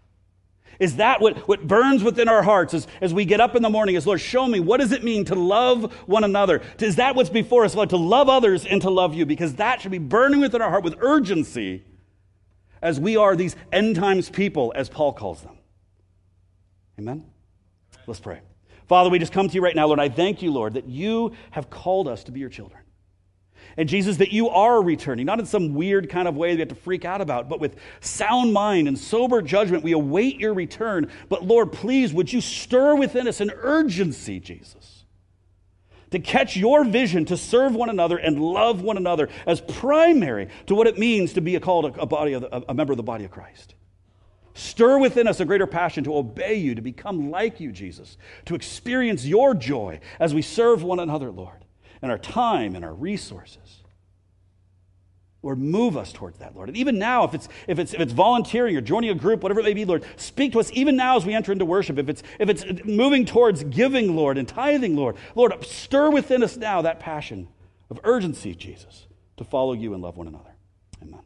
[0.78, 3.68] Is that what, what burns within our hearts as, as we get up in the
[3.68, 3.96] morning?
[3.96, 6.62] Is Lord, show me what does it mean to love one another?
[6.78, 9.26] Is that what's before us, Lord, to love others and to love you?
[9.26, 11.84] Because that should be burning within our heart with urgency
[12.80, 15.58] as we are these end times people, as Paul calls them.
[16.98, 17.29] Amen?
[18.10, 18.40] Let's pray.
[18.88, 20.00] Father, we just come to you right now, Lord.
[20.00, 22.80] I thank you, Lord, that you have called us to be your children.
[23.76, 26.60] And Jesus, that you are returning, not in some weird kind of way that we
[26.60, 30.54] have to freak out about, but with sound mind and sober judgment, we await your
[30.54, 31.08] return.
[31.28, 35.04] But Lord, please, would you stir within us an urgency, Jesus,
[36.10, 40.74] to catch your vision to serve one another and love one another as primary to
[40.74, 43.24] what it means to be a called a, body of a member of the body
[43.24, 43.76] of Christ.
[44.54, 48.54] Stir within us a greater passion to obey you, to become like you, Jesus, to
[48.54, 51.64] experience your joy as we serve one another, Lord,
[52.02, 53.80] and our time and our resources.
[55.42, 56.68] Lord, move us towards that, Lord.
[56.68, 59.60] And even now, if it's, if it's, if it's volunteering or joining a group, whatever
[59.60, 61.96] it may be, Lord, speak to us even now as we enter into worship.
[61.96, 66.58] If it's, if it's moving towards giving, Lord, and tithing, Lord, Lord, stir within us
[66.58, 67.48] now that passion
[67.88, 69.06] of urgency, Jesus,
[69.38, 70.54] to follow you and love one another.
[71.02, 71.20] Amen.